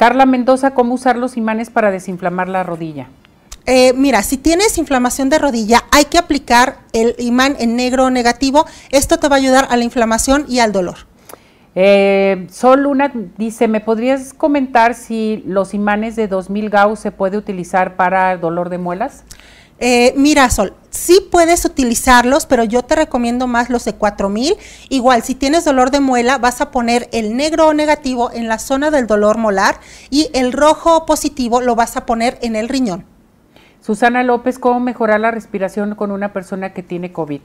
[0.00, 3.08] Carla Mendoza, ¿cómo usar los imanes para desinflamar la rodilla?
[3.66, 8.10] Eh, mira, si tienes inflamación de rodilla, hay que aplicar el imán en negro o
[8.10, 8.64] negativo.
[8.88, 10.96] Esto te va a ayudar a la inflamación y al dolor.
[11.74, 17.36] Eh, Sol Luna dice, ¿me podrías comentar si los imanes de 2000 Gauss se puede
[17.36, 19.24] utilizar para dolor de muelas?
[19.80, 24.56] Eh, mira, Sol, sí puedes utilizarlos, pero yo te recomiendo más los de 4000.
[24.90, 28.58] Igual, si tienes dolor de muela, vas a poner el negro o negativo en la
[28.58, 29.80] zona del dolor molar
[30.10, 33.04] y el rojo positivo lo vas a poner en el riñón.
[33.80, 37.40] Susana López, ¿cómo mejorar la respiración con una persona que tiene COVID?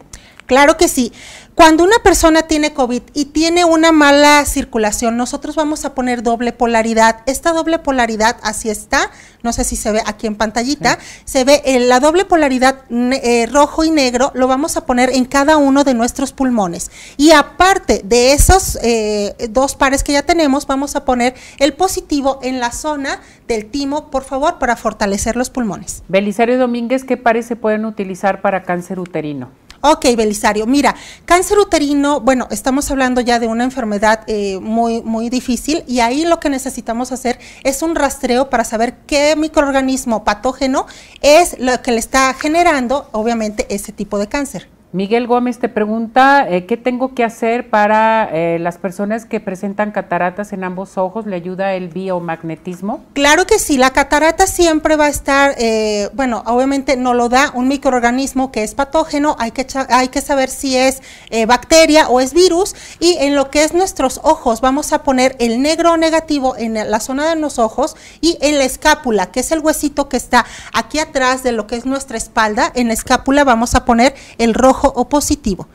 [0.46, 1.12] Claro que sí.
[1.56, 6.52] Cuando una persona tiene COVID y tiene una mala circulación, nosotros vamos a poner doble
[6.52, 7.22] polaridad.
[7.28, 9.10] Esta doble polaridad, así está,
[9.42, 13.48] no sé si se ve aquí en pantallita, se ve en la doble polaridad eh,
[13.50, 16.92] rojo y negro, lo vamos a poner en cada uno de nuestros pulmones.
[17.16, 22.40] Y aparte de esos eh, dos pares que ya tenemos, vamos a poner el positivo
[22.44, 26.04] en la zona del timo, por favor, para fortalecer los pulmones.
[26.10, 29.52] Belisario Domínguez, ¿qué pares se pueden utilizar para cáncer uterino?
[29.88, 30.96] Ok, Belisario, mira,
[31.26, 36.26] cáncer uterino, bueno, estamos hablando ya de una enfermedad eh, muy, muy difícil y ahí
[36.26, 40.88] lo que necesitamos hacer es un rastreo para saber qué microorganismo patógeno
[41.22, 44.75] es lo que le está generando, obviamente, ese tipo de cáncer.
[44.96, 49.92] Miguel Gómez te pregunta, eh, ¿qué tengo que hacer para eh, las personas que presentan
[49.92, 51.26] cataratas en ambos ojos?
[51.26, 53.04] ¿Le ayuda el biomagnetismo?
[53.12, 57.52] Claro que sí, la catarata siempre va a estar, eh, bueno, obviamente no lo da
[57.54, 61.02] un microorganismo que es patógeno, hay que, hay que saber si es
[61.46, 65.62] bacteria o es virus y en lo que es nuestros ojos vamos a poner el
[65.62, 69.60] negro negativo en la zona de los ojos y en la escápula, que es el
[69.60, 73.76] huesito que está aquí atrás de lo que es nuestra espalda, en la escápula vamos
[73.76, 75.68] a poner el rojo o positivo.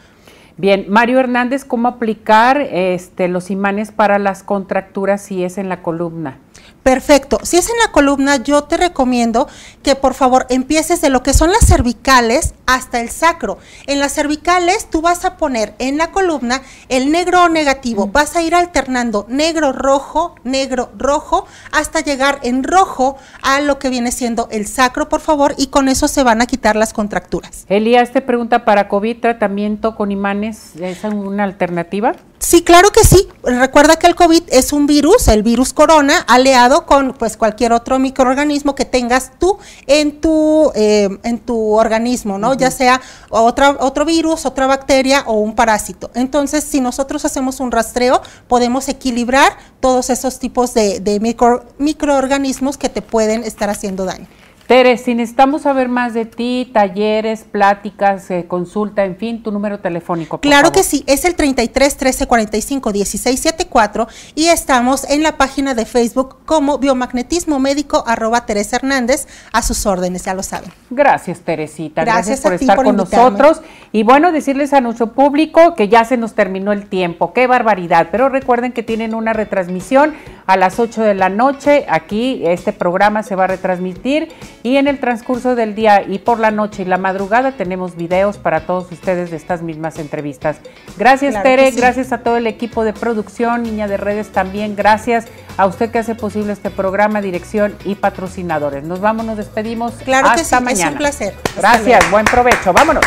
[0.56, 5.82] Bien, Mario Hernández, ¿cómo aplicar este, los imanes para las contracturas si es en la
[5.82, 6.38] columna?
[6.82, 7.38] Perfecto.
[7.42, 9.48] Si es en la columna, yo te recomiendo
[9.82, 13.58] que por favor empieces de lo que son las cervicales hasta el sacro.
[13.86, 18.06] En las cervicales tú vas a poner en la columna el negro o negativo.
[18.06, 23.90] Vas a ir alternando negro, rojo, negro, rojo, hasta llegar en rojo a lo que
[23.90, 27.66] viene siendo el sacro, por favor, y con eso se van a quitar las contracturas.
[27.68, 32.14] Elías te pregunta para COVID, tratamiento con imanes, ¿es una alternativa?
[32.42, 33.28] Sí, claro que sí.
[33.42, 37.98] Recuerda que el COVID es un virus, el virus corona, aleado con pues cualquier otro
[37.98, 42.54] microorganismo que tengas tú en tu, eh, en tu organismo, ¿no?
[42.54, 46.10] Ya sea otra, otro virus, otra bacteria o un parásito.
[46.14, 52.78] Entonces, si nosotros hacemos un rastreo, podemos equilibrar todos esos tipos de, de micro, microorganismos
[52.78, 54.26] que te pueden estar haciendo daño.
[54.70, 59.80] Tere, si necesitamos saber más de ti, talleres, pláticas, eh, consulta, en fin, tu número
[59.80, 60.38] telefónico.
[60.38, 64.06] claro que sí, es el 33 13 45 16 74
[64.36, 69.86] y estamos en la página de Facebook como Biomagnetismo Médico arroba Teresa Hernández a sus
[69.86, 70.70] órdenes, ya lo saben.
[70.88, 72.04] Gracias, Teresita.
[72.04, 73.62] Gracias, por estar con nosotros.
[73.90, 77.32] Y bueno, decirles a nuestro público que ya se nos terminó el tiempo.
[77.32, 78.06] Qué barbaridad.
[78.12, 80.14] Pero recuerden que tienen una retransmisión
[80.46, 81.86] a las 8 de la noche.
[81.88, 84.28] Aquí este programa se va a retransmitir
[84.62, 88.38] y en el transcurso del día y por la noche y la madrugada tenemos videos
[88.38, 90.58] para todos ustedes de estas mismas entrevistas.
[90.98, 95.26] Gracias Tere, gracias a todo el equipo de producción, Niña de Redes también, gracias
[95.56, 98.84] a usted que hace posible este programa, dirección y patrocinadores.
[98.84, 99.94] Nos vamos, nos despedimos.
[100.04, 100.86] Claro Hasta que sí, mañana.
[100.86, 101.34] es un placer.
[101.56, 103.04] gracias, buen provecho, vámonos.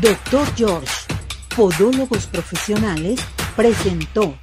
[0.00, 0.92] Doctor George,
[1.56, 3.18] Podólogos Profesionales,
[3.56, 4.34] presentó